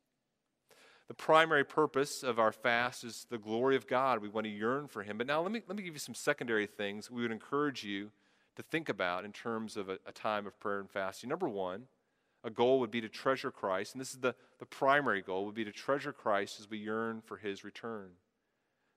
The 1.09 1.15
primary 1.15 1.65
purpose 1.65 2.23
of 2.23 2.39
our 2.39 2.53
fast 2.53 3.05
is 3.05 3.27
the 3.29 3.39
glory 3.39 3.77
of 3.77 3.87
God. 3.87 4.23
We 4.23 4.29
want 4.29 4.47
to 4.47 4.51
yearn 4.51 4.89
for 4.89 5.03
Him. 5.03 5.19
But 5.19 5.27
now 5.27 5.43
let 5.43 5.53
me, 5.53 5.63
let 5.69 5.77
me 5.77 5.83
give 5.83 5.95
you 5.95 6.01
some 6.01 6.15
secondary 6.15 6.67
things 6.67 7.11
we 7.11 7.23
would 7.23 7.33
encourage 7.33 7.85
you 7.85 8.11
to 8.57 8.63
think 8.63 8.89
about 8.89 9.25
in 9.25 9.33
terms 9.33 9.77
of 9.77 9.89
a, 9.89 9.99
a 10.07 10.13
time 10.13 10.47
of 10.47 10.59
prayer 10.61 10.81
and 10.81 10.91
fasting. 10.91 11.29
Number 11.29 11.49
one, 11.49 11.85
a 12.43 12.51
goal 12.51 12.81
would 12.81 12.91
be 12.91 13.01
to 13.01 13.09
treasure 13.09 13.51
Christ, 13.51 13.93
and 13.93 14.01
this 14.01 14.13
is 14.13 14.21
the, 14.21 14.35
the 14.59 14.67
primary 14.67 15.23
goal, 15.23 15.45
would 15.45 15.55
be 15.55 15.65
to 15.65 15.73
treasure 15.73 16.13
Christ 16.13 16.61
as 16.61 16.71
we 16.71 16.79
yearn 16.79 17.23
for 17.25 17.37
His 17.37 17.65
return. 17.65 18.11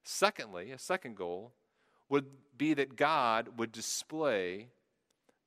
Secondly, 0.02 0.70
a 0.70 0.78
second 0.78 1.16
goal 1.16 1.52
would 2.08 2.26
be 2.56 2.72
that 2.74 2.96
God 2.96 3.58
would 3.58 3.72
display 3.72 4.68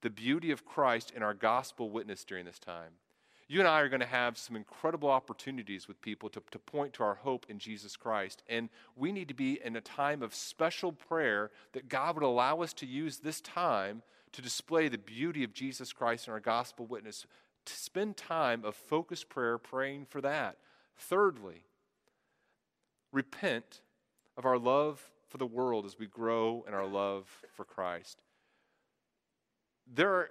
the 0.02 0.10
beauty 0.10 0.52
of 0.52 0.66
Christ 0.66 1.12
in 1.16 1.24
our 1.24 1.34
gospel 1.34 1.90
witness 1.90 2.24
during 2.24 2.46
this 2.46 2.60
time. 2.60 2.92
You 3.52 3.60
and 3.60 3.68
I 3.68 3.82
are 3.82 3.90
going 3.90 4.00
to 4.00 4.06
have 4.06 4.38
some 4.38 4.56
incredible 4.56 5.10
opportunities 5.10 5.86
with 5.86 6.02
people 6.02 6.30
to, 6.30 6.42
to 6.52 6.58
point 6.58 6.94
to 6.94 7.04
our 7.04 7.16
hope 7.16 7.48
in 7.50 7.60
Jesus 7.60 7.98
Christ. 7.98 8.44
And 8.48 8.70
we 8.96 9.12
need 9.12 9.28
to 9.28 9.34
be 9.34 9.60
in 9.62 9.76
a 9.76 9.82
time 9.82 10.24
of 10.24 10.34
special 10.34 10.94
prayer 10.94 11.52
that 11.74 11.90
God 11.90 12.16
would 12.16 12.24
allow 12.24 12.62
us 12.62 12.72
to 12.76 12.86
use 12.86 13.18
this 13.18 13.42
time 13.42 14.04
to 14.32 14.42
display 14.42 14.88
the 14.88 14.98
beauty 14.98 15.44
of 15.44 15.54
Jesus 15.54 15.92
Christ 15.92 16.28
in 16.28 16.34
our 16.34 16.40
gospel 16.40 16.86
witness, 16.86 17.26
to 17.66 17.74
spend 17.74 18.16
time 18.16 18.64
of 18.64 18.74
focused 18.74 19.28
prayer 19.28 19.58
praying 19.58 20.06
for 20.06 20.22
that. 20.22 20.56
Thirdly, 20.96 21.66
repent 23.12 23.82
of 24.38 24.46
our 24.46 24.58
love 24.58 25.10
for 25.28 25.40
the 25.40 25.46
world 25.46 25.86
as 25.86 26.00
we 26.00 26.08
grow 26.08 26.64
in 26.70 26.74
our 26.74 26.88
love 26.88 27.28
for 27.52 27.66
Christ. 27.66 28.22
There 29.94 30.14
are, 30.14 30.30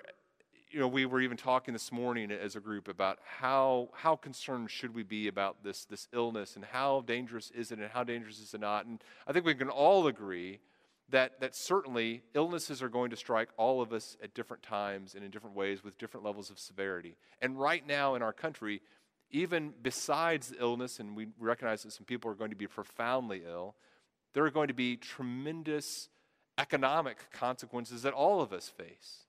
you 0.71 0.79
know, 0.79 0.87
we 0.87 1.05
were 1.05 1.21
even 1.21 1.37
talking 1.37 1.73
this 1.73 1.91
morning 1.91 2.31
as 2.31 2.55
a 2.55 2.61
group 2.61 2.87
about 2.87 3.19
how, 3.25 3.89
how 3.93 4.15
concerned 4.15 4.71
should 4.71 4.95
we 4.95 5.03
be 5.03 5.27
about 5.27 5.65
this, 5.65 5.85
this 5.85 6.07
illness 6.13 6.55
and 6.55 6.65
how 6.65 7.01
dangerous 7.01 7.51
is 7.51 7.73
it 7.73 7.81
and 7.81 7.91
how 7.91 8.05
dangerous 8.05 8.39
is 8.39 8.55
it 8.55 8.61
not. 8.61 8.87
And 8.87 9.03
I 9.27 9.33
think 9.33 9.45
we 9.45 9.55
can 9.55 9.69
all 9.69 10.07
agree 10.07 10.61
that, 11.09 11.41
that 11.41 11.57
certainly 11.57 12.23
illnesses 12.35 12.83
are 12.83 12.89
going 12.89 13.11
to 13.11 13.17
strike 13.17 13.49
all 13.57 13.83
of 13.83 13.93
us 13.93 14.17
at 14.23 14.33
different 14.33 14.63
times 14.63 15.17
and 15.17 15.25
in 15.25 15.31
different 15.33 15.57
ways 15.57 15.83
with 15.83 15.99
different 15.99 16.25
levels 16.25 16.51
of 16.51 16.59
severity. 16.59 17.17
And 17.43 17.59
right 17.59 17.85
now 17.85 18.15
in 18.15 18.23
our 18.23 18.33
country, 18.33 18.81
even 19.33 19.73
besides 19.83 20.53
illness, 20.59 21.01
and 21.01 21.17
we 21.17 21.27
recognize 21.39 21.83
that 21.83 21.93
some 21.93 22.07
people 22.07 22.31
are 22.31 22.35
going 22.35 22.51
to 22.51 22.57
be 22.57 22.69
profoundly 22.69 23.43
ill, 23.45 23.75
there 24.35 24.45
are 24.45 24.51
going 24.51 24.69
to 24.69 24.75
be 24.75 24.97
tremendous 24.97 26.09
economic 26.59 27.19
consequences 27.33 28.03
that 28.03 28.13
all 28.13 28.41
of 28.41 28.53
us 28.53 28.69
face. 28.69 29.25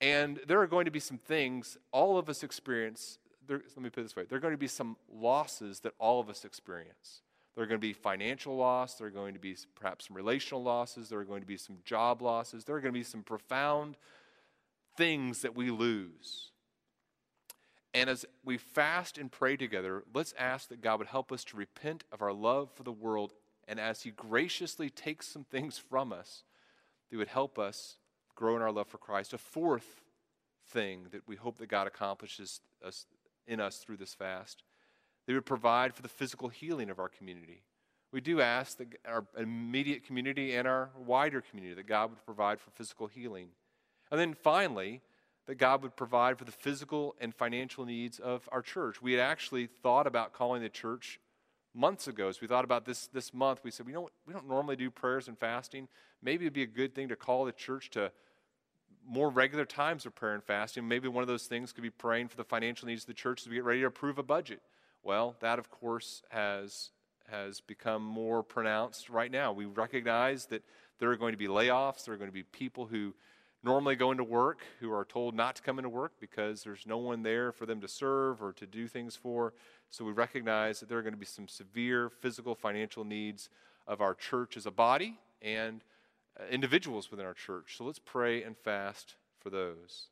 And 0.00 0.40
there 0.46 0.60
are 0.60 0.66
going 0.66 0.86
to 0.86 0.90
be 0.90 1.00
some 1.00 1.18
things 1.18 1.76
all 1.92 2.18
of 2.18 2.28
us 2.28 2.42
experience. 2.42 3.18
There, 3.46 3.58
let 3.58 3.78
me 3.78 3.90
put 3.90 4.00
it 4.00 4.04
this 4.04 4.16
way 4.16 4.24
there 4.28 4.38
are 4.38 4.40
going 4.40 4.54
to 4.54 4.58
be 4.58 4.68
some 4.68 4.96
losses 5.12 5.80
that 5.80 5.92
all 5.98 6.20
of 6.20 6.28
us 6.28 6.44
experience. 6.44 7.22
There 7.54 7.64
are 7.64 7.66
going 7.66 7.80
to 7.80 7.86
be 7.86 7.92
financial 7.92 8.56
loss. 8.56 8.94
There 8.94 9.08
are 9.08 9.10
going 9.10 9.34
to 9.34 9.40
be 9.40 9.56
perhaps 9.74 10.06
some 10.06 10.16
relational 10.16 10.62
losses. 10.62 11.08
There 11.08 11.18
are 11.18 11.24
going 11.24 11.40
to 11.40 11.46
be 11.46 11.56
some 11.56 11.78
job 11.84 12.22
losses. 12.22 12.64
There 12.64 12.76
are 12.76 12.80
going 12.80 12.94
to 12.94 12.98
be 12.98 13.04
some 13.04 13.22
profound 13.22 13.96
things 14.96 15.42
that 15.42 15.56
we 15.56 15.70
lose. 15.70 16.52
And 17.92 18.08
as 18.08 18.24
we 18.44 18.56
fast 18.56 19.18
and 19.18 19.32
pray 19.32 19.56
together, 19.56 20.04
let's 20.14 20.32
ask 20.38 20.68
that 20.68 20.80
God 20.80 21.00
would 21.00 21.08
help 21.08 21.32
us 21.32 21.42
to 21.44 21.56
repent 21.56 22.04
of 22.12 22.22
our 22.22 22.32
love 22.32 22.70
for 22.72 22.84
the 22.84 22.92
world 22.92 23.32
and 23.70 23.78
as 23.78 24.02
He 24.02 24.10
graciously 24.10 24.90
takes 24.90 25.28
some 25.28 25.44
things 25.44 25.78
from 25.78 26.12
us, 26.12 26.42
that 27.08 27.16
would 27.16 27.28
help 27.28 27.56
us 27.56 27.98
grow 28.40 28.56
in 28.56 28.62
our 28.62 28.72
love 28.72 28.88
for 28.88 28.98
Christ. 28.98 29.34
A 29.34 29.38
fourth 29.38 30.00
thing 30.70 31.06
that 31.12 31.28
we 31.28 31.36
hope 31.36 31.58
that 31.58 31.68
God 31.68 31.86
accomplishes 31.86 32.60
us, 32.84 33.06
in 33.46 33.60
us 33.60 33.76
through 33.76 33.98
this 33.98 34.14
fast, 34.14 34.62
they 35.26 35.34
would 35.34 35.44
provide 35.44 35.94
for 35.94 36.00
the 36.00 36.08
physical 36.08 36.48
healing 36.48 36.88
of 36.88 36.98
our 36.98 37.08
community. 37.08 37.62
We 38.12 38.22
do 38.22 38.40
ask 38.40 38.78
that 38.78 38.88
our 39.06 39.26
immediate 39.36 40.04
community 40.04 40.56
and 40.56 40.66
our 40.66 40.88
wider 40.96 41.42
community 41.42 41.74
that 41.74 41.86
God 41.86 42.10
would 42.10 42.24
provide 42.24 42.60
for 42.60 42.70
physical 42.70 43.08
healing. 43.08 43.48
And 44.10 44.18
then 44.18 44.32
finally, 44.32 45.02
that 45.46 45.56
God 45.56 45.82
would 45.82 45.94
provide 45.94 46.38
for 46.38 46.44
the 46.44 46.52
physical 46.52 47.14
and 47.20 47.34
financial 47.34 47.84
needs 47.84 48.18
of 48.18 48.48
our 48.50 48.62
church. 48.62 49.02
We 49.02 49.12
had 49.12 49.20
actually 49.20 49.68
thought 49.82 50.06
about 50.06 50.32
calling 50.32 50.62
the 50.62 50.70
church 50.70 51.20
months 51.74 52.08
ago, 52.08 52.28
as 52.28 52.40
we 52.40 52.48
thought 52.48 52.64
about 52.64 52.84
this 52.84 53.06
this 53.12 53.32
month, 53.34 53.60
we 53.62 53.70
said, 53.70 53.86
we 53.86 53.92
don't, 53.92 54.10
we 54.26 54.32
don't 54.32 54.48
normally 54.48 54.76
do 54.76 54.90
prayers 54.90 55.28
and 55.28 55.38
fasting. 55.38 55.88
Maybe 56.22 56.46
it'd 56.46 56.52
be 56.52 56.62
a 56.62 56.66
good 56.66 56.94
thing 56.94 57.08
to 57.08 57.16
call 57.16 57.44
the 57.44 57.52
church 57.52 57.90
to 57.90 58.10
more 59.08 59.30
regular 59.30 59.64
times 59.64 60.06
of 60.06 60.14
prayer 60.14 60.34
and 60.34 60.42
fasting. 60.42 60.86
Maybe 60.86 61.08
one 61.08 61.22
of 61.22 61.28
those 61.28 61.46
things 61.46 61.72
could 61.72 61.82
be 61.82 61.90
praying 61.90 62.28
for 62.28 62.36
the 62.36 62.44
financial 62.44 62.86
needs 62.86 63.02
of 63.02 63.08
the 63.08 63.14
church 63.14 63.42
as 63.42 63.48
we 63.48 63.56
get 63.56 63.64
ready 63.64 63.80
to 63.80 63.86
approve 63.86 64.18
a 64.18 64.22
budget. 64.22 64.60
Well, 65.02 65.36
that, 65.40 65.58
of 65.58 65.70
course, 65.70 66.22
has, 66.28 66.90
has 67.30 67.60
become 67.60 68.02
more 68.02 68.42
pronounced 68.42 69.08
right 69.08 69.30
now. 69.30 69.52
We 69.52 69.64
recognize 69.64 70.46
that 70.46 70.62
there 70.98 71.10
are 71.10 71.16
going 71.16 71.32
to 71.32 71.38
be 71.38 71.48
layoffs, 71.48 72.04
there 72.04 72.14
are 72.14 72.18
going 72.18 72.30
to 72.30 72.34
be 72.34 72.42
people 72.42 72.86
who 72.86 73.14
normally 73.62 73.96
go 73.96 74.10
into 74.10 74.24
work 74.24 74.60
who 74.80 74.92
are 74.92 75.04
told 75.04 75.34
not 75.34 75.56
to 75.56 75.62
come 75.62 75.78
into 75.78 75.88
work 75.88 76.12
because 76.20 76.62
there's 76.62 76.86
no 76.86 76.98
one 76.98 77.22
there 77.22 77.52
for 77.52 77.66
them 77.66 77.80
to 77.80 77.88
serve 77.88 78.42
or 78.42 78.52
to 78.52 78.66
do 78.66 78.86
things 78.86 79.16
for. 79.16 79.52
So 79.90 80.04
we 80.04 80.12
recognize 80.12 80.80
that 80.80 80.88
there 80.88 80.98
are 80.98 81.02
going 81.02 81.14
to 81.14 81.18
be 81.18 81.26
some 81.26 81.48
severe 81.48 82.08
physical, 82.08 82.54
financial 82.54 83.04
needs 83.04 83.50
of 83.86 84.00
our 84.00 84.14
church 84.14 84.56
as 84.56 84.66
a 84.66 84.70
body 84.70 85.18
and 85.42 85.82
Uh, 86.38 86.44
individuals 86.50 87.10
within 87.10 87.26
our 87.26 87.34
church. 87.34 87.76
So 87.76 87.84
let's 87.84 87.98
pray 87.98 88.42
and 88.42 88.56
fast 88.56 89.16
for 89.40 89.50
those. 89.50 90.06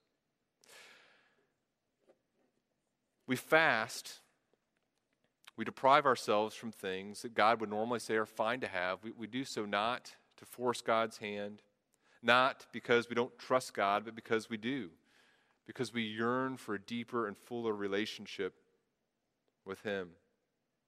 We 3.27 3.37
fast, 3.37 4.21
we 5.57 5.65
deprive 5.65 6.07
ourselves 6.07 6.55
from 6.55 6.73
things 6.73 7.23
that 7.23 7.35
God 7.35 7.61
would 7.61 7.71
normally 7.71 8.01
say 8.01 8.17
are 8.17 8.27
fine 8.27 8.61
to 8.61 8.69
have. 8.69 9.05
We, 9.05 9.13
we 9.13 9.27
do 9.27 9.45
so 9.45 9.65
not 9.65 10.15
to 10.39 10.45
force 10.45 10.81
God's 10.81 11.19
hand, 11.19 11.63
not 12.23 12.67
because 12.73 13.09
we 13.09 13.15
don't 13.15 13.39
trust 13.39 13.75
God, 13.75 14.05
but 14.05 14.15
because 14.15 14.49
we 14.49 14.57
do, 14.57 14.91
because 15.67 15.93
we 15.93 16.03
yearn 16.03 16.57
for 16.57 16.75
a 16.75 16.81
deeper 16.81 17.27
and 17.27 17.37
fuller 17.37 17.75
relationship 17.75 18.55
with 19.65 19.83
Him. 19.83 20.11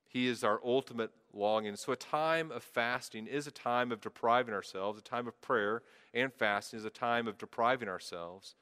He 0.08 0.26
is 0.26 0.42
our 0.42 0.60
ultimate 0.64 1.12
So, 1.32 1.92
a 1.92 1.96
time 1.96 2.50
of 2.50 2.62
fasting 2.62 3.26
is 3.26 3.46
a 3.46 3.52
time 3.52 3.92
of 3.92 4.00
depriving 4.00 4.54
ourselves. 4.54 4.98
A 4.98 5.02
time 5.02 5.28
of 5.28 5.40
prayer 5.40 5.82
and 6.12 6.32
fasting 6.32 6.78
is 6.78 6.84
a 6.84 6.90
time 6.90 7.28
of 7.28 7.38
depriving 7.38 7.88
ourselves. 7.88 8.56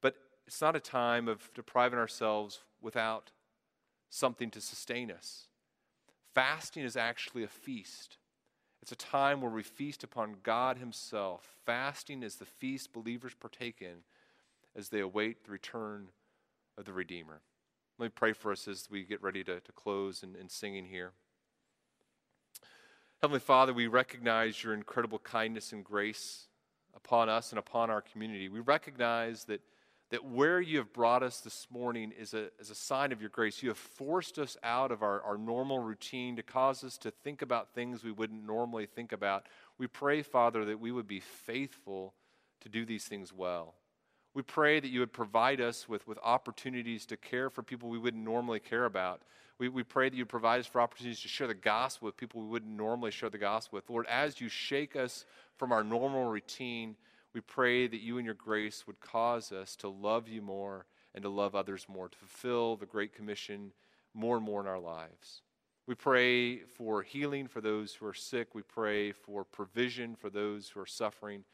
But 0.00 0.14
it's 0.46 0.60
not 0.60 0.76
a 0.76 0.80
time 0.80 1.26
of 1.26 1.50
depriving 1.54 1.98
ourselves 1.98 2.60
without 2.80 3.32
something 4.08 4.50
to 4.50 4.60
sustain 4.60 5.10
us. 5.10 5.48
Fasting 6.34 6.84
is 6.84 6.96
actually 6.96 7.42
a 7.42 7.48
feast. 7.48 8.18
It's 8.82 8.92
a 8.92 8.96
time 8.96 9.40
where 9.40 9.50
we 9.50 9.62
feast 9.62 10.04
upon 10.04 10.36
God 10.42 10.78
Himself. 10.78 11.56
Fasting 11.64 12.22
is 12.22 12.36
the 12.36 12.44
feast 12.44 12.92
believers 12.92 13.34
partake 13.34 13.82
in 13.82 14.04
as 14.76 14.90
they 14.90 15.00
await 15.00 15.44
the 15.44 15.50
return 15.50 16.08
of 16.78 16.84
the 16.84 16.92
Redeemer. 16.92 17.40
Let 17.98 18.06
me 18.06 18.12
pray 18.14 18.32
for 18.32 18.52
us 18.52 18.68
as 18.68 18.88
we 18.90 19.02
get 19.02 19.22
ready 19.22 19.42
to, 19.44 19.60
to 19.60 19.72
close 19.72 20.22
and 20.22 20.50
singing 20.50 20.84
here. 20.86 21.12
Heavenly 23.22 23.40
Father, 23.40 23.72
we 23.72 23.86
recognize 23.86 24.62
your 24.62 24.74
incredible 24.74 25.18
kindness 25.18 25.72
and 25.72 25.82
grace 25.82 26.48
upon 26.94 27.30
us 27.30 27.50
and 27.50 27.58
upon 27.58 27.88
our 27.88 28.02
community. 28.02 28.50
We 28.50 28.60
recognize 28.60 29.44
that, 29.44 29.62
that 30.10 30.22
where 30.22 30.60
you 30.60 30.76
have 30.78 30.92
brought 30.92 31.22
us 31.22 31.40
this 31.40 31.66
morning 31.70 32.12
is 32.16 32.34
a, 32.34 32.50
is 32.60 32.68
a 32.68 32.74
sign 32.74 33.12
of 33.12 33.22
your 33.22 33.30
grace. 33.30 33.62
You 33.62 33.70
have 33.70 33.78
forced 33.78 34.38
us 34.38 34.58
out 34.62 34.92
of 34.92 35.02
our, 35.02 35.22
our 35.22 35.38
normal 35.38 35.78
routine 35.78 36.36
to 36.36 36.42
cause 36.42 36.84
us 36.84 36.98
to 36.98 37.10
think 37.10 37.40
about 37.40 37.72
things 37.72 38.04
we 38.04 38.12
wouldn't 38.12 38.46
normally 38.46 38.84
think 38.84 39.12
about. 39.12 39.46
We 39.78 39.86
pray, 39.86 40.20
Father, 40.20 40.66
that 40.66 40.78
we 40.78 40.92
would 40.92 41.08
be 41.08 41.20
faithful 41.20 42.12
to 42.60 42.68
do 42.68 42.84
these 42.84 43.06
things 43.06 43.32
well. 43.32 43.76
We 44.34 44.42
pray 44.42 44.78
that 44.78 44.88
you 44.88 45.00
would 45.00 45.14
provide 45.14 45.62
us 45.62 45.88
with, 45.88 46.06
with 46.06 46.18
opportunities 46.22 47.06
to 47.06 47.16
care 47.16 47.48
for 47.48 47.62
people 47.62 47.88
we 47.88 47.98
wouldn't 47.98 48.22
normally 48.22 48.60
care 48.60 48.84
about. 48.84 49.22
We, 49.58 49.68
we 49.68 49.82
pray 49.82 50.08
that 50.08 50.16
you 50.16 50.26
provide 50.26 50.60
us 50.60 50.66
for 50.66 50.80
opportunities 50.80 51.20
to 51.22 51.28
share 51.28 51.46
the 51.46 51.54
gospel 51.54 52.06
with 52.06 52.16
people 52.16 52.42
we 52.42 52.48
wouldn't 52.48 52.76
normally 52.76 53.10
share 53.10 53.30
the 53.30 53.38
gospel 53.38 53.76
with. 53.76 53.88
Lord, 53.88 54.06
as 54.06 54.40
you 54.40 54.48
shake 54.48 54.96
us 54.96 55.24
from 55.56 55.72
our 55.72 55.82
normal 55.82 56.26
routine, 56.26 56.96
we 57.32 57.40
pray 57.40 57.86
that 57.86 58.00
you 58.00 58.18
and 58.18 58.26
your 58.26 58.34
grace 58.34 58.86
would 58.86 59.00
cause 59.00 59.52
us 59.52 59.76
to 59.76 59.88
love 59.88 60.28
you 60.28 60.42
more 60.42 60.86
and 61.14 61.22
to 61.22 61.28
love 61.28 61.54
others 61.54 61.86
more, 61.88 62.08
to 62.08 62.18
fulfill 62.18 62.76
the 62.76 62.86
Great 62.86 63.14
Commission 63.14 63.72
more 64.12 64.36
and 64.36 64.44
more 64.44 64.60
in 64.60 64.66
our 64.66 64.78
lives. 64.78 65.42
We 65.86 65.94
pray 65.94 66.58
for 66.60 67.02
healing 67.02 67.46
for 67.46 67.60
those 67.60 67.94
who 67.94 68.06
are 68.06 68.14
sick. 68.14 68.54
We 68.54 68.62
pray 68.62 69.12
for 69.12 69.44
provision 69.44 70.16
for 70.16 70.28
those 70.28 70.68
who 70.68 70.80
are 70.80 70.86
suffering. 70.86 71.44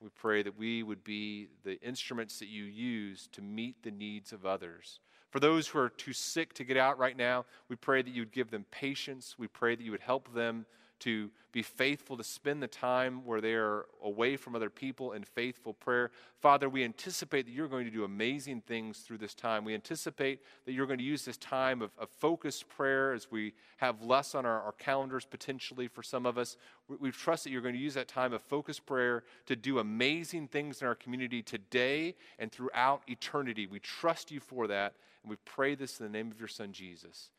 We 0.00 0.08
pray 0.08 0.42
that 0.42 0.58
we 0.58 0.82
would 0.82 1.04
be 1.04 1.48
the 1.62 1.80
instruments 1.80 2.38
that 2.38 2.48
you 2.48 2.64
use 2.64 3.28
to 3.32 3.42
meet 3.42 3.82
the 3.82 3.90
needs 3.90 4.32
of 4.32 4.46
others. 4.46 4.98
For 5.32 5.40
those 5.40 5.66
who 5.66 5.78
are 5.78 5.88
too 5.88 6.12
sick 6.12 6.52
to 6.54 6.64
get 6.64 6.76
out 6.76 6.98
right 6.98 7.16
now, 7.16 7.46
we 7.70 7.74
pray 7.74 8.02
that 8.02 8.10
you 8.10 8.20
would 8.20 8.32
give 8.32 8.50
them 8.50 8.66
patience. 8.70 9.36
We 9.38 9.48
pray 9.48 9.74
that 9.74 9.82
you 9.82 9.90
would 9.90 10.02
help 10.02 10.32
them 10.34 10.66
to 11.02 11.30
be 11.50 11.62
faithful 11.62 12.16
to 12.16 12.24
spend 12.24 12.62
the 12.62 12.68
time 12.68 13.24
where 13.24 13.40
they 13.40 13.54
are 13.54 13.86
away 14.02 14.36
from 14.36 14.54
other 14.54 14.70
people 14.70 15.12
in 15.12 15.24
faithful 15.24 15.74
prayer. 15.74 16.10
Father, 16.40 16.68
we 16.68 16.84
anticipate 16.84 17.44
that 17.46 17.52
you're 17.52 17.68
going 17.68 17.84
to 17.84 17.90
do 17.90 18.04
amazing 18.04 18.62
things 18.62 19.00
through 19.00 19.18
this 19.18 19.34
time. 19.34 19.64
We 19.64 19.74
anticipate 19.74 20.40
that 20.64 20.72
you're 20.72 20.86
going 20.86 21.00
to 21.00 21.04
use 21.04 21.24
this 21.24 21.36
time 21.36 21.82
of, 21.82 21.90
of 21.98 22.08
focused 22.08 22.68
prayer 22.68 23.12
as 23.12 23.30
we 23.30 23.52
have 23.78 24.02
less 24.02 24.34
on 24.34 24.46
our, 24.46 24.62
our 24.62 24.72
calendars 24.72 25.24
potentially 25.24 25.88
for 25.88 26.02
some 26.02 26.24
of 26.24 26.38
us. 26.38 26.56
We, 26.88 26.96
we 26.96 27.10
trust 27.10 27.44
that 27.44 27.50
you're 27.50 27.62
going 27.62 27.74
to 27.74 27.80
use 27.80 27.94
that 27.94 28.08
time 28.08 28.32
of 28.32 28.40
focused 28.42 28.86
prayer 28.86 29.24
to 29.46 29.56
do 29.56 29.80
amazing 29.80 30.48
things 30.48 30.80
in 30.80 30.86
our 30.86 30.94
community 30.94 31.42
today 31.42 32.14
and 32.38 32.50
throughout 32.50 33.02
eternity. 33.08 33.66
We 33.66 33.80
trust 33.80 34.30
you 34.30 34.38
for 34.38 34.68
that, 34.68 34.94
and 35.22 35.30
we 35.30 35.36
pray 35.44 35.74
this 35.74 35.98
in 35.98 36.06
the 36.06 36.12
name 36.12 36.30
of 36.30 36.38
your 36.38 36.48
Son, 36.48 36.72
Jesus. 36.72 37.30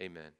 Amen. 0.00 0.32